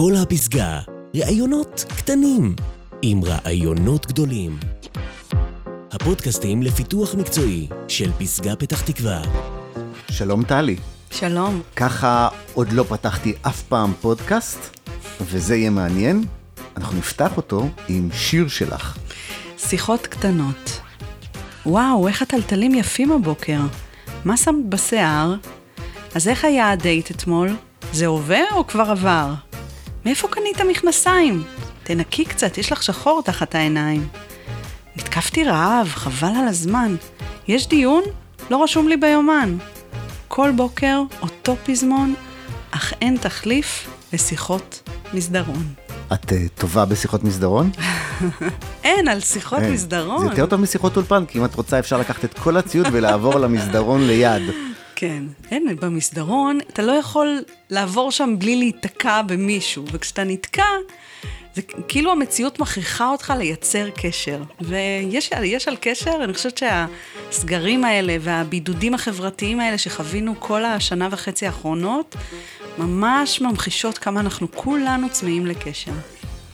כל 0.00 0.12
הפסגה, 0.22 0.80
ראיונות 1.16 1.84
קטנים 1.96 2.54
עם 3.02 3.24
רעיונות 3.24 4.06
גדולים. 4.06 4.58
הפודקאסטים 5.92 6.62
לפיתוח 6.62 7.14
מקצועי 7.14 7.68
של 7.88 8.10
פסגה 8.18 8.56
פתח 8.56 8.82
תקווה. 8.82 9.22
שלום 10.10 10.44
טלי. 10.44 10.76
שלום. 11.10 11.62
ככה 11.76 12.28
עוד 12.54 12.72
לא 12.72 12.82
פתחתי 12.82 13.34
אף 13.42 13.62
פעם 13.62 13.92
פודקאסט, 14.00 14.76
וזה 15.20 15.56
יהיה 15.56 15.70
מעניין. 15.70 16.24
אנחנו 16.76 16.98
נפתח 16.98 17.36
אותו 17.36 17.68
עם 17.88 18.08
שיר 18.12 18.48
שלך. 18.48 18.98
שיחות 19.58 20.06
קטנות. 20.06 20.80
וואו, 21.66 22.08
איך 22.08 22.22
הטלטלים 22.22 22.74
יפים 22.74 23.12
הבוקר. 23.12 23.60
מה 24.24 24.36
שמת 24.36 24.68
בשיער? 24.68 25.34
אז 26.14 26.28
איך 26.28 26.44
היה 26.44 26.70
הדייט 26.70 27.10
אתמול? 27.10 27.56
זה 27.92 28.06
עובר 28.06 28.44
או 28.52 28.66
כבר 28.66 28.90
עבר? 28.90 29.49
מאיפה 30.04 30.28
קנית 30.28 30.60
מכנסיים? 30.60 31.42
תנקי 31.82 32.24
קצת, 32.24 32.58
יש 32.58 32.72
לך 32.72 32.82
שחור 32.82 33.22
תחת 33.24 33.54
העיניים. 33.54 34.08
נתקפתי 34.96 35.44
רעב, 35.44 35.88
חבל 35.88 36.32
על 36.36 36.48
הזמן. 36.48 36.96
יש 37.48 37.68
דיון? 37.68 38.02
לא 38.50 38.62
רשום 38.62 38.88
לי 38.88 38.96
ביומן. 38.96 39.56
כל 40.28 40.50
בוקר 40.56 41.02
אותו 41.22 41.56
פזמון, 41.64 42.14
אך 42.70 42.92
אין 43.00 43.16
תחליף 43.16 43.88
לשיחות 44.12 44.90
מסדרון. 45.14 45.64
את 46.12 46.32
uh, 46.32 46.34
טובה 46.54 46.84
בשיחות 46.84 47.24
מסדרון? 47.24 47.70
אין, 48.84 49.08
על 49.08 49.20
שיחות 49.20 49.58
אין. 49.58 49.72
מסדרון. 49.72 50.20
זה 50.20 50.26
יותר 50.26 50.46
טוב 50.46 50.60
משיחות 50.60 50.96
אולפן, 50.96 51.24
כי 51.26 51.38
אם 51.38 51.44
את 51.44 51.54
רוצה 51.54 51.78
אפשר 51.78 51.98
לקחת 51.98 52.24
את 52.24 52.38
כל 52.38 52.56
הציוד 52.56 52.86
ולעבור 52.92 53.38
למסדרון 53.38 54.06
ליד. 54.06 54.42
כן, 55.00 55.24
אין, 55.50 55.76
במסדרון 55.80 56.58
אתה 56.72 56.82
לא 56.82 56.92
יכול 56.92 57.42
לעבור 57.70 58.10
שם 58.10 58.34
בלי 58.38 58.56
להיתקע 58.56 59.22
במישהו, 59.22 59.84
וכשאתה 59.92 60.24
נתקע, 60.24 60.64
זה 61.54 61.62
כאילו 61.88 62.12
המציאות 62.12 62.58
מכריחה 62.58 63.08
אותך 63.08 63.32
לייצר 63.38 63.88
קשר. 63.94 64.42
ויש 64.60 65.68
על 65.68 65.76
קשר, 65.80 66.20
אני 66.24 66.34
חושבת 66.34 66.58
שהסגרים 66.58 67.84
האלה 67.84 68.16
והבידודים 68.20 68.94
החברתיים 68.94 69.60
האלה 69.60 69.78
שחווינו 69.78 70.34
כל 70.38 70.64
השנה 70.64 71.08
וחצי 71.10 71.46
האחרונות, 71.46 72.16
ממש 72.78 73.40
ממחישות 73.40 73.98
כמה 73.98 74.20
אנחנו 74.20 74.48
כולנו 74.54 75.08
צמאים 75.10 75.46
לקשר. 75.46 75.92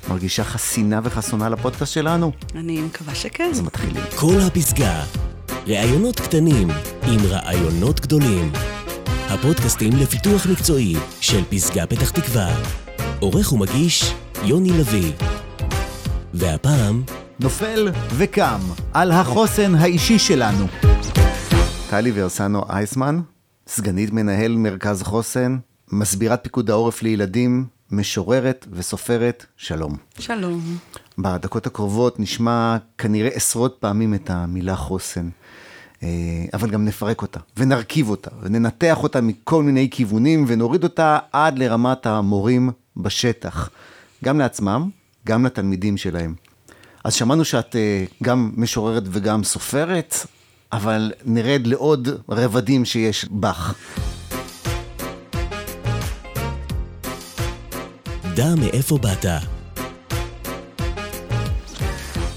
מרגישה 0.09 0.45
חסינה 0.45 1.01
וחסונה 1.05 1.49
לפודקאסט 1.49 1.93
שלנו? 1.93 2.33
אני 2.55 2.81
מקווה 2.81 3.15
שכן. 3.15 3.49
אז 3.51 3.61
מתחילים. 3.61 4.03
כל 4.17 4.41
הפסגה, 4.47 5.05
ראיונות 5.69 6.21
קטנים 6.21 6.69
עם 7.03 7.21
רעיונות 7.29 8.01
גדולים. 8.01 8.53
הפודקאסטים 9.29 9.93
לפיתוח 9.93 10.47
מקצועי 10.47 10.97
של 11.21 11.45
פסגה 11.51 11.87
פתח 11.87 12.11
תקווה. 12.11 12.63
עורך 13.21 13.53
ומגיש 13.53 14.13
יוני 14.43 14.71
לביא. 14.71 15.13
והפעם... 16.35 17.03
נופל 17.41 17.89
וקם 18.17 18.61
על 18.95 19.11
החוסן 19.11 19.75
האישי 19.75 20.19
שלנו. 20.19 20.67
טלי 21.91 22.13
ורסנו 22.15 22.63
אייסמן, 22.71 23.21
סגנית 23.67 24.13
מנהל 24.13 24.57
מרכז 24.57 25.03
חוסן, 25.03 25.59
מסבירת 25.93 26.41
פיקוד 26.43 26.71
העורף 26.71 27.03
לילדים, 27.03 27.67
משוררת 27.91 28.67
וסופרת, 28.73 29.47
שלום. 29.57 29.97
שלום. 30.19 30.79
בדקות 31.19 31.67
הקרובות 31.67 32.21
נשמע 32.21 32.77
כנראה 32.99 33.31
עשרות 33.35 33.77
פעמים 33.81 34.15
את 34.15 34.31
המילה 34.31 34.77
חוסן. 34.77 35.29
אה, 36.03 36.09
אבל 36.55 36.71
גם 36.71 36.85
נפרק 36.85 37.23
אותה, 37.23 37.41
ונרכיב 37.57 38.09
אותה, 38.11 38.31
וננתח 38.43 39.03
אותה 39.03 39.21
מכל 39.21 39.63
מיני 39.63 39.89
כיוונים, 39.91 40.45
ונוריד 40.49 40.85
אותה 40.85 41.19
עד 41.33 41.59
לרמת 41.59 42.07
המורים 42.07 42.71
בשטח. 42.97 43.71
גם 44.25 44.39
לעצמם, 44.39 44.91
גם 45.27 45.47
לתלמידים 45.47 45.97
שלהם. 45.97 46.35
אז 47.05 47.15
שמענו 47.15 47.45
שאת 47.45 47.77
אה, 47.77 48.05
גם 48.23 48.53
משוררת 48.57 49.03
וגם 49.07 49.45
סופרת, 49.45 50.15
אבל 50.73 51.13
נרד 51.25 51.67
לעוד 51.67 52.09
רבדים 52.29 52.85
שיש 52.85 53.25
בך. 53.31 53.75
דע 58.37 58.55
מאיפה 58.55 58.99
באת. 58.99 59.25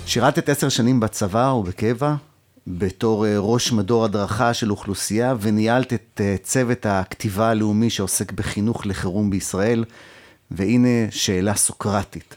שירתת 0.05 0.49
עשר 0.49 0.69
שנים 0.69 0.99
בצבא 0.99 1.53
ובקבע, 1.53 2.15
בתור 2.67 3.25
אה, 3.25 3.35
ראש 3.37 3.71
מדור 3.71 4.05
הדרכה 4.05 4.53
של 4.53 4.71
אוכלוסייה, 4.71 5.35
וניהלת 5.39 5.93
את 5.93 6.21
אה, 6.23 6.35
צוות 6.43 6.85
הכתיבה 6.85 7.49
הלאומי 7.49 7.89
שעוסק 7.89 8.31
בחינוך 8.31 8.85
לחירום 8.85 9.29
בישראל. 9.29 9.85
והנה 10.51 11.11
שאלה 11.11 11.55
סוקרטית. 11.55 12.35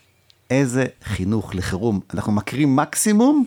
איזה 0.51 0.85
חינוך 1.05 1.55
לחירום? 1.55 2.01
אנחנו 2.15 2.33
מכירים 2.33 2.77
מקסימום 2.77 3.45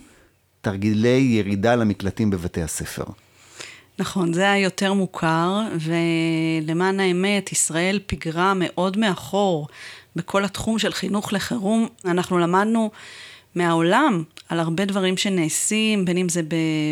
תרגילי 0.60 1.18
ירידה 1.38 1.74
למקלטים 1.74 2.30
בבתי 2.30 2.62
הספר. 2.62 3.04
נכון, 3.98 4.32
זה 4.32 4.52
היה 4.52 4.64
יותר 4.64 4.92
מוכר, 4.92 5.60
ולמען 5.80 7.00
האמת, 7.00 7.52
ישראל 7.52 8.00
פיגרה 8.06 8.52
מאוד 8.56 8.96
מאחור 8.96 9.68
בכל 10.16 10.44
התחום 10.44 10.78
של 10.78 10.92
חינוך 10.92 11.32
לחירום. 11.32 11.88
אנחנו 12.04 12.38
למדנו 12.38 12.90
מהעולם 13.56 14.22
על 14.48 14.60
הרבה 14.60 14.84
דברים 14.84 15.16
שנעשים, 15.16 16.04
בין 16.04 16.16
אם 16.16 16.28
זה 16.28 16.40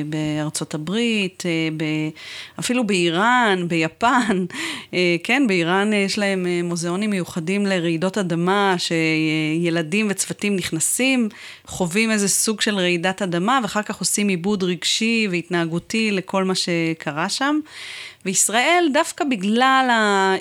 בארצות 0.07 0.75
הברית, 0.75 1.43
אה, 1.47 2.09
אפילו 2.59 2.87
באיראן, 2.87 3.69
ביפן. 3.69 4.45
אה, 4.95 5.17
כן, 5.25 5.47
באיראן 5.47 5.93
יש 5.93 6.19
להם 6.19 6.47
אה, 6.47 6.61
מוזיאונים 6.65 7.11
מיוחדים 7.11 7.67
לרעידות 7.67 8.19
אדמה, 8.19 8.75
שילדים 8.79 10.07
וצוותים 10.11 10.57
נכנסים, 10.57 11.29
חווים 11.67 12.11
איזה 12.11 12.29
סוג 12.29 12.61
של 12.61 12.77
רעידת 12.79 13.23
אדמה, 13.23 13.61
ואחר 13.63 13.83
כך 13.83 13.99
עושים 13.99 14.29
עיבוד 14.29 14.63
רגשי 14.63 15.29
והתנהגותי 15.31 16.11
לכל 16.11 16.45
מה 16.45 16.55
שקרה 16.55 17.29
שם. 17.29 17.61
וישראל, 18.25 18.89
דווקא 18.93 19.25
בגלל 19.25 19.89
ה... 19.91 20.35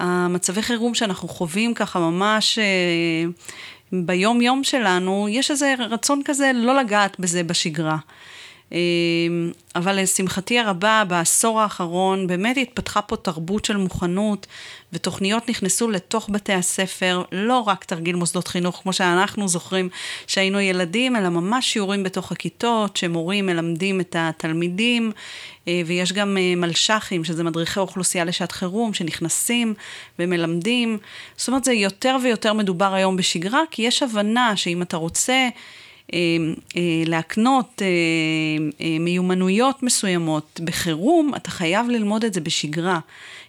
המצבי 0.00 0.62
חירום 0.62 0.94
שאנחנו 0.94 1.28
חווים 1.28 1.74
ככה 1.74 1.98
ממש 1.98 2.58
ביום-יום 3.92 4.64
שלנו, 4.64 5.26
יש 5.30 5.50
איזה 5.50 5.74
רצון 5.90 6.22
כזה 6.24 6.50
לא 6.54 6.76
לגעת 6.76 7.20
בזה 7.20 7.42
בשגרה. 7.42 7.96
אמ, 8.72 9.52
אבל 9.76 10.02
לשמחתי 10.02 10.58
הרבה, 10.58 11.02
בעשור 11.08 11.60
האחרון 11.60 12.26
באמת 12.26 12.56
התפתחה 12.56 13.02
פה 13.02 13.16
תרבות 13.16 13.64
של 13.64 13.76
מוכנות, 13.76 14.46
ותוכניות 14.92 15.48
נכנסו 15.48 15.90
לתוך 15.90 16.30
בתי 16.32 16.52
הספר, 16.52 17.22
לא 17.32 17.58
רק 17.58 17.84
תרגיל 17.84 18.16
מוסדות 18.16 18.48
חינוך, 18.48 18.80
כמו 18.82 18.92
שאנחנו 18.92 19.48
זוכרים 19.48 19.88
שהיינו 20.26 20.60
ילדים, 20.60 21.16
אלא 21.16 21.28
ממש 21.28 21.72
שיעורים 21.72 22.02
בתוך 22.02 22.32
הכיתות, 22.32 22.96
שמורים 22.96 23.46
מלמדים 23.46 24.00
את 24.00 24.16
התלמידים, 24.18 25.12
אה, 25.68 25.82
ויש 25.86 26.12
גם 26.12 26.36
אה, 26.36 26.54
מלש"חים, 26.56 27.24
שזה 27.24 27.44
מדריכי 27.44 27.80
אוכלוסייה 27.80 28.24
לשעת 28.24 28.52
חירום, 28.52 28.94
שנכנסים 28.94 29.74
ומלמדים. 30.18 30.98
זאת 31.36 31.48
אומרת, 31.48 31.64
זה 31.64 31.72
יותר 31.72 32.16
ויותר 32.22 32.52
מדובר 32.52 32.94
היום 32.94 33.16
בשגרה, 33.16 33.62
כי 33.70 33.82
יש 33.82 34.02
הבנה 34.02 34.56
שאם 34.56 34.82
אתה 34.82 34.96
רוצה... 34.96 35.48
אה, 36.14 36.18
אה, 36.76 37.02
להקנות 37.06 37.82
אה, 37.82 38.86
מיומנויות 39.00 39.82
מסוימות 39.82 40.60
בחירום, 40.64 41.34
אתה 41.36 41.50
חייב 41.50 41.88
ללמוד 41.88 42.24
את 42.24 42.34
זה 42.34 42.40
בשגרה. 42.40 42.98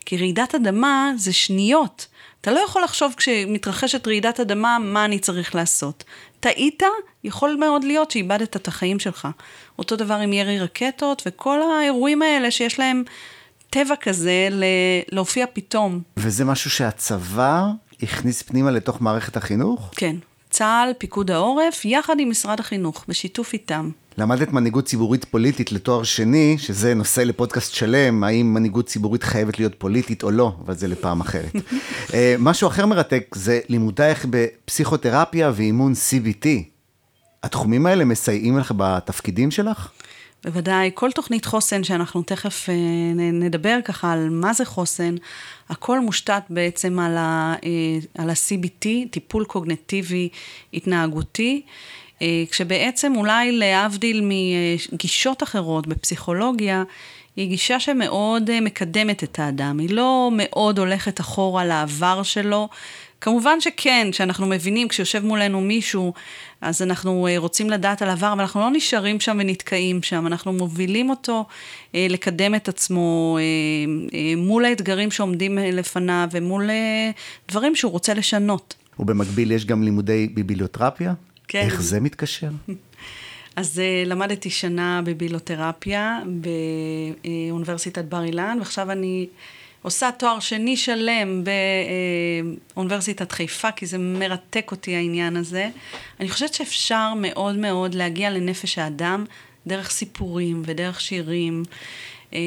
כי 0.06 0.18
רעידת 0.18 0.56
אדמה 0.56 1.12
זה 1.18 1.34
שניות. 1.34 2.08
אתה 2.42 2.52
לא 2.52 2.60
יכול 2.60 2.84
לחשוב 2.84 3.14
כשמתרחשת 3.18 4.08
רעידת 4.08 4.40
אדמה, 4.40 4.78
מה 4.82 5.06
אני 5.06 5.20
צריך 5.20 5.56
לעשות. 5.56 6.04
טעית, 6.40 6.84
יכול 7.24 7.58
מאוד 7.60 7.84
להיות 7.84 8.12
שאיבדת 8.12 8.56
את 8.56 8.68
החיים 8.68 9.00
שלך. 9.00 9.28
אותו 9.80 9.96
דבר 9.96 10.14
עם 10.14 10.34
ירי 10.34 10.60
רקטות 10.60 11.24
וכל 11.26 11.60
האירועים 11.62 12.22
האלה 12.22 12.52
שיש 12.52 12.80
להם 12.80 13.04
טבע 13.70 13.96
כזה 13.96 14.48
להופיע 15.12 15.46
פתאום. 15.54 16.02
וזה 16.18 16.46
משהו 16.46 16.70
שהצבא 16.70 17.66
הכניס 18.04 18.42
פנימה 18.42 18.72
לתוך 18.72 19.02
מערכת 19.02 19.38
החינוך? 19.38 19.92
כן. 19.96 20.16
צה"ל, 20.60 20.94
פיקוד 20.98 21.32
העורף, 21.32 21.86
יחד 21.86 22.16
עם 22.20 22.30
משרד 22.30 22.60
החינוך, 22.60 23.06
בשיתוף 23.08 23.54
איתם. 23.54 23.90
למדת 24.18 24.54
מנהיגות 24.54 24.86
ציבורית 24.86 25.26
פוליטית 25.26 25.72
לתואר 25.72 26.04
שני, 26.04 26.56
שזה 26.58 26.94
נושא 26.94 27.22
לפודקאסט 27.22 27.74
שלם, 27.74 28.24
האם 28.24 28.54
מנהיגות 28.54 28.86
ציבורית 28.86 29.24
חייבת 29.24 29.60
להיות 29.60 29.76
פוליטית 29.78 30.24
או 30.24 30.32
לא, 30.32 30.52
אבל 30.66 30.76
זה 30.76 30.88
לפעם 30.88 31.22
אחרת. 31.22 31.52
אה, 32.14 32.36
משהו 32.40 32.68
אחר 32.68 32.86
מרתק 32.86 33.36
זה 33.36 33.60
לימודייך 33.70 34.26
בפסיכותרפיה 34.30 35.52
ואימון 35.56 35.94
CBT. 35.94 36.48
התחומים 37.44 37.86
האלה 37.86 38.06
מסייעים 38.06 38.58
לך 38.58 38.74
בתפקידים 38.78 39.52
שלך? 39.52 39.90
בוודאי, 40.44 40.92
כל 40.94 41.12
תוכנית 41.12 41.46
חוסן 41.46 41.84
שאנחנו 41.84 42.24
תכף 42.24 42.70
אה, 42.70 42.76
נדבר 43.34 43.80
ככה 43.86 44.14
על 44.14 44.30
מה 44.30 44.54
זה 44.54 44.66
חוסן, 44.66 45.16
הכל 45.70 46.00
מושתת 46.00 46.44
בעצם 46.50 47.00
על, 47.00 47.18
אה, 47.18 47.56
ה-CBT, 48.18 48.88
טיפול 49.12 49.46
קוגנטיבי 49.46 50.30
התנהגותי, 50.74 51.62
אה, 52.22 52.44
כשבעצם 52.52 53.14
אולי 53.16 53.52
להבדיל 53.52 54.24
מגישות 54.92 55.44
אחרות 55.44 55.88
בפסיכולוגיה, 55.88 56.84
היא 57.36 57.50
גישה 57.50 57.80
שמאוד 57.80 58.60
מקדמת 58.62 59.24
את 59.24 59.40
האדם, 59.40 59.80
היא 59.80 59.90
לא 59.90 60.30
מאוד 60.34 60.80
הולכת 60.80 61.20
אחורה 61.20 61.66
לעבר 61.66 62.24
שלו. 62.24 62.70
כמובן 63.22 63.62
שכן, 63.62 64.08
כשאנחנו 64.12 64.46
מבינים, 64.46 64.88
כשיושב 64.88 65.26
מולנו 65.26 65.62
מישהו, 65.62 66.14
אז 66.62 66.82
אנחנו 66.82 67.28
אה, 67.28 67.38
רוצים 67.38 67.70
לדעת 67.70 68.02
על 68.02 68.10
עבר, 68.10 68.34
אבל 68.34 68.42
אנחנו 68.42 68.60
לא 68.60 68.70
נשארים 68.72 69.20
שם 69.20 69.38
ונתקעים 69.40 70.04
שם, 70.04 70.28
אנחנו 70.28 70.54
מובילים 70.54 71.10
אותו 71.10 71.46
אה, 71.96 72.08
לקדם 72.10 72.56
את 72.56 72.68
עצמו 72.68 73.38
מול 74.38 74.66
האתגרים 74.66 75.12
שעומדים 75.12 75.58
לפניו 75.58 76.28
ומול 76.32 76.70
דברים 77.50 77.76
שהוא 77.76 77.92
רוצה 77.92 78.14
לשנות. 78.14 78.76
ובמקביל 79.00 79.52
יש 79.52 79.66
גם 79.66 79.84
לימודי 79.84 80.28
ביבליותרפיה? 80.28 81.14
כן. 81.48 81.60
איך 81.60 81.82
זה 81.82 82.00
מתקשר? 82.00 82.50
אז 83.56 83.82
למדתי 84.06 84.50
שנה 84.50 85.02
בבילותרפיה 85.06 86.20
באוניברסיטת 87.52 88.06
בר 88.06 88.24
אילן, 88.24 88.56
ועכשיו 88.60 88.92
אני 88.92 89.28
עושה 89.82 90.10
תואר 90.12 90.40
שני 90.40 90.78
שלם 90.78 91.44
באוניברסיטת 92.74 93.32
חיפה, 93.32 93.72
כי 93.72 93.86
זה 93.86 93.98
מרתק 93.98 94.72
אותי 94.72 94.96
העניין 94.96 95.38
הזה. 95.38 95.70
אני 96.20 96.30
חושבת 96.30 96.54
שאפשר 96.54 97.14
מאוד 97.16 97.56
מאוד 97.56 97.96
להגיע 97.96 98.30
לנפש 98.30 98.78
האדם 98.78 99.26
דרך 99.68 99.90
סיפורים 99.90 100.62
ודרך 100.66 101.02
שירים. 101.02 101.64
אה, 102.34 102.40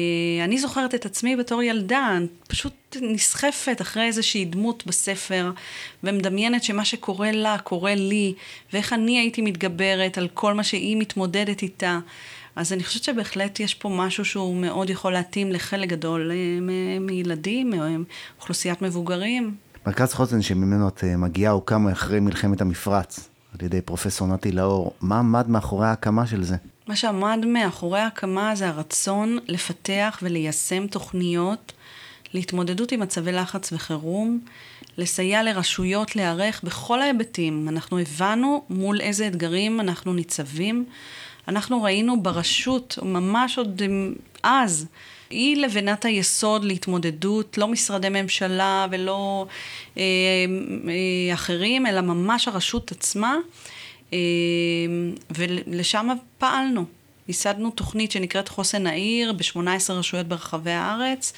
אני 0.43 0.57
זוכרת 0.57 0.95
את 0.95 1.05
עצמי 1.05 1.35
בתור 1.35 1.63
ילדה, 1.63 2.17
פשוט 2.47 2.97
נסחפת 3.01 3.81
אחרי 3.81 4.03
איזושהי 4.03 4.45
דמות 4.45 4.83
בספר, 4.85 5.51
ומדמיינת 6.03 6.63
שמה 6.63 6.85
שקורה 6.85 7.31
לה, 7.31 7.57
קורה 7.57 7.95
לי, 7.95 8.33
ואיך 8.73 8.93
אני 8.93 9.19
הייתי 9.19 9.41
מתגברת 9.41 10.17
על 10.17 10.27
כל 10.33 10.53
מה 10.53 10.63
שהיא 10.63 10.97
מתמודדת 10.97 11.61
איתה. 11.61 11.99
אז 12.55 12.73
אני 12.73 12.83
חושבת 12.83 13.03
שבהחלט 13.03 13.59
יש 13.59 13.73
פה 13.73 13.89
משהו 13.89 14.25
שהוא 14.25 14.55
מאוד 14.55 14.89
יכול 14.89 15.13
להתאים 15.13 15.51
לחלק 15.51 15.89
גדול 15.89 16.31
אה, 16.31 16.35
מילדים, 16.99 17.73
מאוכלוסיית 18.37 18.81
מבוגרים. 18.81 19.55
מרכז 19.87 20.13
חוסן 20.13 20.41
שממנו 20.41 20.87
את 20.87 21.03
אה, 21.03 21.17
מגיעה 21.17 21.51
הוקם 21.51 21.87
אחרי 21.87 22.19
מלחמת 22.19 22.61
המפרץ, 22.61 23.29
על 23.53 23.65
ידי 23.65 23.81
פרופסור 23.81 24.27
נתי 24.27 24.51
לאור. 24.51 24.93
מה 25.01 25.19
עמד 25.19 25.49
מאחורי 25.49 25.87
ההקמה 25.87 26.27
של 26.27 26.43
זה? 26.43 26.55
מה 26.87 26.95
שעמד 26.95 27.39
מאחורי 27.45 27.99
ההקמה 27.99 28.55
זה 28.55 28.67
הרצון 28.67 29.37
לפתח 29.47 30.19
וליישם 30.21 30.87
תוכניות 30.87 31.73
להתמודדות 32.33 32.91
עם 32.91 32.99
מצבי 32.99 33.31
לחץ 33.31 33.73
וחירום, 33.73 34.39
לסייע 34.97 35.43
לרשויות 35.43 36.15
להיערך 36.15 36.61
בכל 36.63 37.01
ההיבטים. 37.01 37.69
אנחנו 37.69 37.99
הבנו 37.99 38.63
מול 38.69 39.01
איזה 39.01 39.27
אתגרים 39.27 39.79
אנחנו 39.79 40.13
ניצבים. 40.13 40.85
אנחנו 41.47 41.83
ראינו 41.83 42.21
ברשות, 42.21 42.99
ממש 43.01 43.57
עוד 43.57 43.81
אז, 44.43 44.85
היא 45.29 45.57
לבנת 45.57 46.05
היסוד 46.05 46.63
להתמודדות, 46.65 47.57
לא 47.57 47.67
משרדי 47.67 48.09
ממשלה 48.09 48.87
ולא 48.91 49.45
אה, 49.97 50.03
אה, 50.87 51.33
אחרים, 51.33 51.85
אלא 51.85 52.01
ממש 52.01 52.47
הרשות 52.47 52.91
עצמה. 52.91 53.35
אמ, 54.13 55.15
ולשם 55.31 56.09
פעלנו. 56.37 56.85
ייסדנו 57.27 57.71
תוכנית 57.71 58.11
שנקראת 58.11 58.47
חוסן 58.47 58.87
העיר 58.87 59.33
ב-18 59.33 59.91
רשויות 59.91 60.27
ברחבי 60.27 60.71
הארץ, 60.71 61.33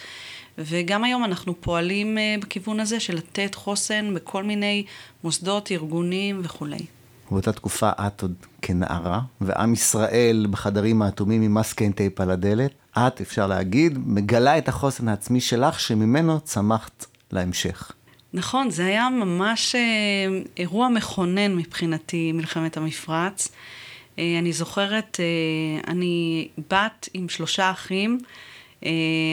וגם 0.57 1.04
היום 1.04 1.24
אנחנו 1.24 1.62
פועלים 1.62 2.18
אה, 2.18 2.36
בכיוון 2.42 2.80
הזה 2.80 3.00
של 3.00 3.16
לתת 3.16 3.56
חוסן 3.56 4.13
בכל 4.13 4.44
מיני 4.44 4.86
מוסדות, 5.24 5.72
ארגונים 5.72 6.42
וכולי. 6.44 6.86
באותה 7.31 7.51
תקופה 7.51 7.89
את 8.07 8.22
עוד 8.22 8.33
כנערה, 8.62 9.22
ועם 9.42 9.74
ישראל 9.74 10.48
בחדרים 10.51 11.01
האטומים 11.01 11.42
עם 11.42 11.54
מסקנטייפ 11.54 12.22
על 12.22 12.31
הדלת. 12.31 12.72
את, 12.98 13.22
אפשר 13.22 13.48
להגיד, 13.48 13.98
מגלה 14.06 14.57
את 14.57 14.68
החוסן 14.68 15.07
העצמי 15.07 15.42
שלך, 15.42 15.80
שממנו 15.80 16.39
צמחת 16.39 17.06
להמשך. 17.31 17.92
נכון, 18.33 18.69
זה 18.69 18.86
היה 18.86 19.10
ממש 19.10 19.75
אה, 19.75 19.81
אירוע 20.57 20.89
מכונן 20.89 21.56
מבחינתי, 21.56 22.31
מלחמת 22.31 22.77
המפרץ. 22.77 23.51
אה, 24.19 24.36
אני 24.39 24.54
זוכרת, 24.54 25.19
אה, 25.19 25.92
אני 25.92 26.48
בת 26.71 27.10
עם 27.13 27.30
שלושה 27.30 27.71
אחים, 27.71 28.19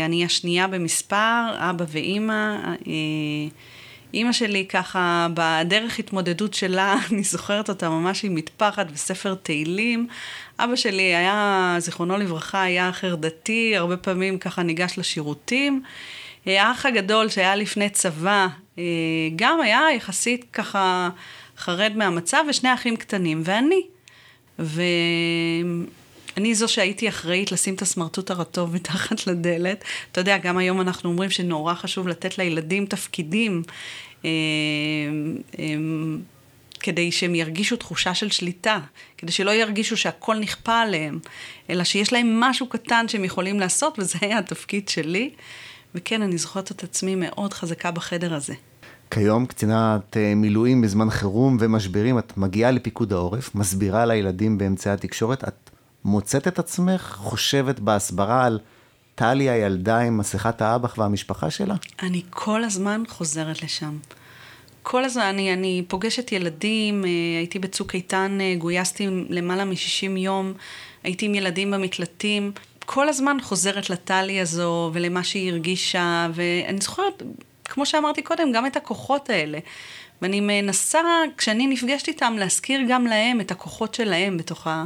אני 0.06 0.24
השנייה 0.24 0.66
במספר, 0.66 1.54
אבא 1.54 1.84
ואימא. 1.88 2.56
אימא 4.14 4.32
שלי 4.32 4.66
ככה, 4.68 5.26
בדרך 5.34 5.98
התמודדות 5.98 6.54
שלה, 6.54 6.96
אני 7.12 7.22
זוכרת 7.22 7.68
אותה 7.68 7.88
ממש 7.88 8.24
עם 8.24 8.34
מטפחת 8.34 8.86
וספר 8.92 9.34
תהילים. 9.34 10.06
אבא 10.58 10.76
שלי 10.76 11.02
היה, 11.02 11.76
זיכרונו 11.78 12.16
לברכה, 12.16 12.62
היה 12.62 12.92
חרדתי, 12.92 13.76
הרבה 13.76 13.96
פעמים 13.96 14.38
ככה 14.38 14.62
ניגש 14.62 14.98
לשירותים. 14.98 15.82
האח 16.46 16.86
הגדול 16.86 17.28
שהיה 17.28 17.56
לפני 17.56 17.90
צבא, 17.90 18.46
אה, 18.78 18.84
גם 19.36 19.60
היה 19.60 19.80
יחסית 19.96 20.44
ככה 20.52 21.08
חרד 21.58 21.92
מהמצב, 21.96 22.44
ושני 22.48 22.74
אחים 22.74 22.96
קטנים, 22.96 23.42
ואני. 23.44 23.82
ואני 26.36 26.54
זו 26.54 26.68
שהייתי 26.68 27.08
אחראית 27.08 27.52
לשים 27.52 27.74
את 27.74 27.82
הסמרטוט 27.82 28.30
הרטוב 28.30 28.72
מתחת 28.76 29.26
לדלת. 29.26 29.84
אתה 30.12 30.20
יודע, 30.20 30.38
גם 30.38 30.58
היום 30.58 30.80
אנחנו 30.80 31.10
אומרים 31.10 31.30
שנורא 31.30 31.74
חשוב 31.74 32.08
לתת 32.08 32.38
לילדים 32.38 32.86
תפקידים. 32.86 33.62
אה, 34.24 34.30
אה, 35.58 35.64
כדי 36.82 37.12
שהם 37.12 37.34
ירגישו 37.34 37.76
תחושה 37.76 38.14
של 38.14 38.30
שליטה, 38.30 38.78
כדי 39.18 39.32
שלא 39.32 39.50
ירגישו 39.50 39.96
שהכל 39.96 40.36
נכפה 40.38 40.80
עליהם, 40.80 41.18
אלא 41.70 41.84
שיש 41.84 42.12
להם 42.12 42.40
משהו 42.40 42.66
קטן 42.66 43.08
שהם 43.08 43.24
יכולים 43.24 43.60
לעשות, 43.60 43.98
וזה 43.98 44.18
היה 44.20 44.38
התפקיד 44.38 44.88
שלי. 44.88 45.30
וכן, 45.94 46.22
אני 46.22 46.38
זוכרת 46.38 46.70
את 46.70 46.84
עצמי 46.84 47.14
מאוד 47.14 47.52
חזקה 47.52 47.90
בחדר 47.90 48.34
הזה. 48.34 48.54
כיום 49.10 49.46
קצינת 49.46 50.16
אה, 50.16 50.34
מילואים 50.34 50.82
בזמן 50.82 51.10
חירום 51.10 51.56
ומשברים, 51.60 52.18
את 52.18 52.36
מגיעה 52.36 52.70
לפיקוד 52.70 53.12
העורף, 53.12 53.54
מסבירה 53.54 54.06
לילדים 54.06 54.58
באמצעי 54.58 54.92
התקשורת, 54.92 55.44
את 55.44 55.61
מוצאת 56.04 56.48
את 56.48 56.58
עצמך 56.58 57.14
חושבת 57.18 57.80
בהסברה 57.80 58.44
על 58.44 58.58
טלי 59.14 59.50
הילדה 59.50 59.98
עם 59.98 60.18
מסכת 60.18 60.62
האב"ח 60.62 60.98
והמשפחה 60.98 61.50
שלה? 61.50 61.74
אני 62.02 62.22
כל 62.30 62.64
הזמן 62.64 63.02
חוזרת 63.08 63.62
לשם. 63.62 63.98
כל 64.82 65.04
הזמן, 65.04 65.22
אני, 65.22 65.52
אני 65.52 65.84
פוגשת 65.88 66.32
ילדים, 66.32 67.04
אה, 67.04 67.10
הייתי 67.38 67.58
בצוק 67.58 67.94
איתן, 67.94 68.38
אה, 68.40 68.54
גויסתי 68.58 69.06
למעלה 69.28 69.64
מ-60 69.64 70.18
יום, 70.18 70.52
הייתי 71.02 71.26
עם 71.26 71.34
ילדים 71.34 71.70
במקלטים. 71.70 72.52
כל 72.86 73.08
הזמן 73.08 73.36
חוזרת 73.42 73.90
לטלי 73.90 74.40
הזו 74.40 74.90
ולמה 74.92 75.24
שהיא 75.24 75.52
הרגישה, 75.52 76.28
ואני 76.34 76.80
זוכרת, 76.80 77.22
כמו 77.64 77.86
שאמרתי 77.86 78.22
קודם, 78.22 78.52
גם 78.52 78.66
את 78.66 78.76
הכוחות 78.76 79.30
האלה. 79.30 79.58
ואני 80.22 80.40
מנסה, 80.40 81.00
כשאני 81.36 81.66
נפגשת 81.66 82.08
איתם, 82.08 82.34
להזכיר 82.38 82.80
גם 82.88 83.06
להם 83.06 83.40
את 83.40 83.50
הכוחות 83.50 83.94
שלהם 83.94 84.36
בתוך, 84.36 84.66
ה, 84.66 84.84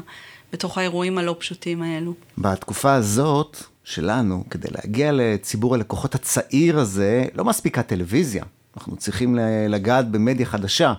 בתוך 0.52 0.78
האירועים 0.78 1.18
הלא 1.18 1.36
פשוטים 1.38 1.82
האלו. 1.82 2.14
בתקופה 2.38 2.94
הזאת 2.94 3.56
שלנו, 3.84 4.44
כדי 4.50 4.68
להגיע 4.70 5.10
לציבור 5.12 5.74
הלקוחות 5.74 6.14
הצעיר 6.14 6.78
הזה, 6.78 7.24
לא 7.34 7.44
מספיקה 7.44 7.82
טלוויזיה. 7.82 8.44
אנחנו 8.76 8.96
צריכים 8.96 9.38
לגעת 9.68 10.10
במדיה 10.10 10.46
חדשה, 10.46 10.94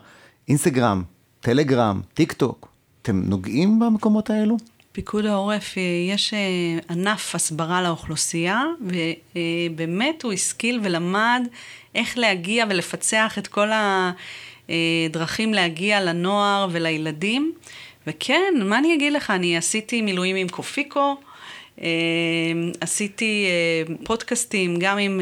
אינסטגרם, 0.48 1.04
טלגרם, 1.39 2.01
טיק 2.13 2.34
טוק. 2.34 2.68
אתם 3.01 3.22
נוגעים 3.25 3.80
במקומות 3.80 4.30
האלו? 4.30 4.58
פיקוד 4.92 5.25
העורף, 5.25 5.77
אה, 5.77 5.82
יש 6.16 6.34
אה, 6.34 6.39
ענף 6.89 7.36
הסברה 7.36 7.82
לאוכלוסייה, 7.82 8.63
ובאמת 8.82 10.24
הוא 10.24 10.34
השכיל 10.34 10.80
ולמד 10.84 11.48
איך 11.96 12.18
להגיע 12.18 12.66
ולפצח 12.70 13.38
את 13.38 13.48
כל 13.48 13.70
הדרכים 14.70 15.54
להגיע 15.54 16.01
לנוער 16.01 16.68
ולילדים. 16.72 17.54
וכן, 18.08 18.54
מה 18.64 18.78
אני 18.78 18.96
אגיד 18.96 19.14
לך, 19.14 19.32
אני 19.32 19.58
עשיתי 19.58 20.02
מילואים 20.02 20.36
עם 20.36 20.48
קופיקו, 20.48 21.18
אה, 21.82 21.88
עשיתי 22.82 23.46
פודקאסטים 24.04 24.80
גם 24.80 24.98
עם 24.98 25.22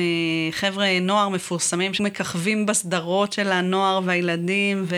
חבר'ה 0.52 1.00
נוער 1.02 1.30
מפורסמים 1.30 1.94
שמככבים 1.94 2.66
בסדרות 2.66 3.34
של 3.34 3.52
הנוער 3.52 4.02
והילדים, 4.06 4.84
ו... 4.88 4.96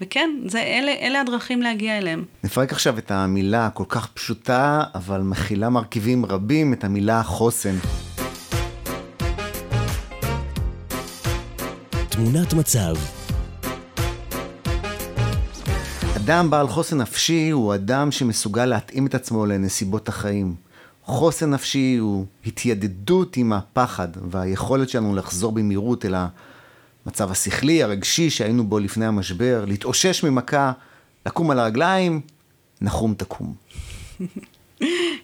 וכן, 0.00 0.30
זה, 0.46 0.62
אלה, 0.62 0.92
אלה 0.92 1.20
הדרכים 1.20 1.62
להגיע 1.62 1.98
אליהם. 1.98 2.24
נפרק 2.44 2.72
עכשיו 2.72 2.98
את 2.98 3.10
המילה 3.10 3.66
הכל 3.66 3.84
כך 3.88 4.06
פשוטה, 4.06 4.82
אבל 4.94 5.20
מכילה 5.20 5.70
מרכיבים 5.70 6.26
רבים, 6.26 6.72
את 6.72 6.84
המילה 6.84 7.22
חוסן. 7.22 7.74
תמונת 12.08 12.54
מצב 12.54 13.21
אדם 16.24 16.50
בעל 16.50 16.68
חוסן 16.68 17.00
נפשי 17.00 17.50
הוא 17.50 17.74
אדם 17.74 18.10
שמסוגל 18.10 18.66
להתאים 18.66 19.06
את 19.06 19.14
עצמו 19.14 19.46
לנסיבות 19.46 20.08
החיים. 20.08 20.54
חוסן 21.04 21.50
נפשי 21.50 21.96
הוא 22.00 22.26
התיידדות 22.46 23.36
עם 23.36 23.52
הפחד 23.52 24.08
והיכולת 24.30 24.88
שלנו 24.88 25.16
לחזור 25.16 25.52
במהירות 25.52 26.04
אל. 26.04 26.14
המצב 27.06 27.30
השכלי, 27.30 27.82
הרגשי 27.82 28.30
שהיינו 28.30 28.66
בו 28.66 28.78
לפני 28.78 29.06
המשבר, 29.06 29.64
להתאושש 29.66 30.24
ממכה, 30.24 30.72
לקום 31.26 31.50
על 31.50 31.58
הרגליים, 31.58 32.20
נחום 32.80 33.14
תקום. 33.14 33.54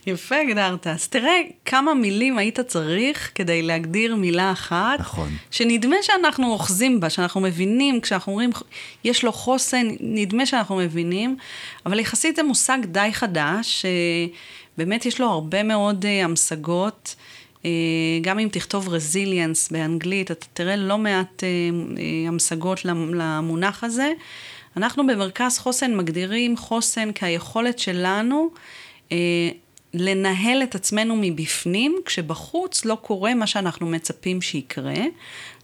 יפה 0.06 0.36
הגדרת. 0.36 0.86
אז 0.86 1.08
תראה 1.08 1.40
כמה 1.64 1.94
מילים 1.94 2.38
היית 2.38 2.60
צריך 2.60 3.30
כדי 3.34 3.62
להגדיר 3.62 4.16
מילה 4.16 4.52
אחת. 4.52 5.00
נכון. 5.00 5.28
שנדמה 5.50 5.96
שאנחנו 6.02 6.52
אוחזים 6.52 7.00
בה, 7.00 7.10
שאנחנו 7.10 7.40
מבינים, 7.40 8.00
כשאנחנו 8.00 8.32
אומרים, 8.32 8.50
יש 9.04 9.24
לו 9.24 9.32
חוסן, 9.32 9.86
נדמה 10.00 10.46
שאנחנו 10.46 10.76
מבינים, 10.76 11.36
אבל 11.86 12.00
יחסית 12.00 12.36
זה 12.36 12.42
מושג 12.42 12.78
די 12.84 13.08
חדש, 13.12 13.84
שבאמת 14.76 15.06
יש 15.06 15.20
לו 15.20 15.26
הרבה 15.26 15.62
מאוד 15.62 16.04
uh, 16.04 16.24
המשגות. 16.24 17.14
Uh, 17.58 17.66
גם 18.22 18.38
אם 18.38 18.48
תכתוב 18.52 18.88
רזיליאנס 18.88 19.68
באנגלית, 19.70 20.30
אתה 20.30 20.46
תראה 20.52 20.76
לא 20.76 20.98
מעט 20.98 21.42
uh, 21.42 22.28
המשגות 22.28 22.84
למונח 22.84 23.84
הזה. 23.84 24.12
אנחנו 24.76 25.06
במרכז 25.06 25.58
חוסן 25.58 25.96
מגדירים 25.96 26.56
חוסן 26.56 27.10
כהיכולת 27.14 27.78
שלנו 27.78 28.50
אה, 28.54 28.60
לנהל 29.94 30.62
את 30.62 30.74
עצמנו 30.74 31.16
מבפנים, 31.20 31.98
כשבחוץ 32.04 32.84
לא 32.84 32.94
קורה 32.94 33.34
מה 33.34 33.46
שאנחנו 33.46 33.86
מצפים 33.86 34.42
שיקרה. 34.42 34.94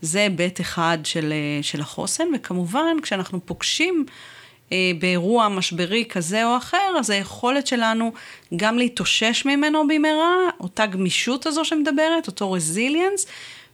זה 0.01 0.21
היבט 0.21 0.61
אחד 0.61 0.99
של, 1.05 1.33
אה, 1.33 1.63
של 1.63 1.81
החוסן, 1.81 2.25
וכמובן 2.35 2.97
כשאנחנו 3.03 3.47
פוגשים 3.47 4.07
אה, 4.73 4.93
באירוע 4.99 5.49
משברי 5.49 6.05
כזה 6.09 6.45
או 6.47 6.57
אחר, 6.57 6.95
אז 6.99 7.11
היכולת 7.11 7.67
שלנו 7.67 8.13
גם 8.57 8.79
להתאושש 8.79 9.43
ממנו 9.47 9.89
במהרה, 9.89 10.37
אותה 10.61 10.87
גמישות 10.87 11.47
הזו 11.47 11.65
שמדברת, 11.65 12.27
אותו 12.27 12.53
רזיליאנס, 12.53 13.27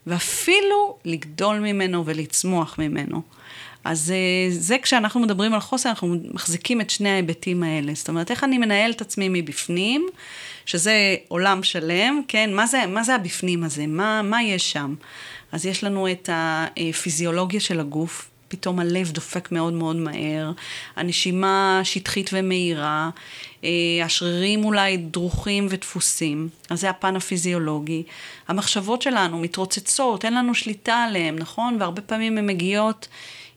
ואפילו 0.07 0.99
לגדול 1.05 1.59
ממנו 1.59 2.07
ולצמוח 2.07 2.79
ממנו. 2.79 3.23
אז 3.85 4.11
אה, 4.11 4.51
זה 4.51 4.77
כשאנחנו 4.83 5.21
מדברים 5.21 5.55
על 5.55 5.61
חוסן, 5.61 5.89
אנחנו 5.89 6.17
מחזיקים 6.35 6.81
את 6.81 6.91
שני 6.91 7.11
ההיבטים 7.11 7.63
האלה. 7.63 7.93
זאת 7.95 8.09
אומרת, 8.09 8.31
איך 8.31 8.45
אני 8.45 8.59
מנהל 8.59 8.91
את 8.91 9.01
עצמי 9.01 9.29
מבפנים, 9.29 10.07
שזה 10.67 11.17
עולם 11.29 11.63
שלם, 11.63 12.23
כן? 12.29 12.55
מה 12.55 12.67
זה, 12.67 12.87
מה 12.87 13.03
זה 13.03 13.15
הבפנים 13.15 13.65
הזה? 13.65 13.87
מה, 13.87 14.23
מה 14.23 14.43
יש 14.43 14.73
שם? 14.73 14.95
אז 15.53 15.67
יש 15.67 15.85
לנו 15.85 16.11
את 16.13 16.31
הפיזיולוגיה 16.33 17.61
של 17.61 17.81
הגוף, 17.81 18.31
פתאום 18.49 18.79
הלב 18.79 19.11
דופק 19.11 19.53
מאוד 19.53 19.73
מאוד 19.73 19.97
מהר, 19.97 20.53
הנשימה 20.97 21.81
שטחית 21.85 22.31
ומהירה, 22.33 23.11
אה, 23.65 23.71
השרירים 24.05 24.65
אולי 24.65 24.97
דרוכים 24.97 25.67
ודפוסים, 25.71 26.49
אז 26.71 26.81
זה 26.81 26.91
הפן 26.91 27.17
הפיזיולוגי. 27.17 28.03
המחשבות 28.49 29.03
שלנו 29.03 29.39
מתרוצצות, 29.39 30.25
אין 30.25 30.35
לנו 30.35 30.55
שליטה 30.55 30.95
עליהן, 30.95 31.39
נכון? 31.39 31.77
והרבה 31.81 32.03
פעמים 32.03 32.39
הן 32.39 32.47
מגיעות 32.47 33.09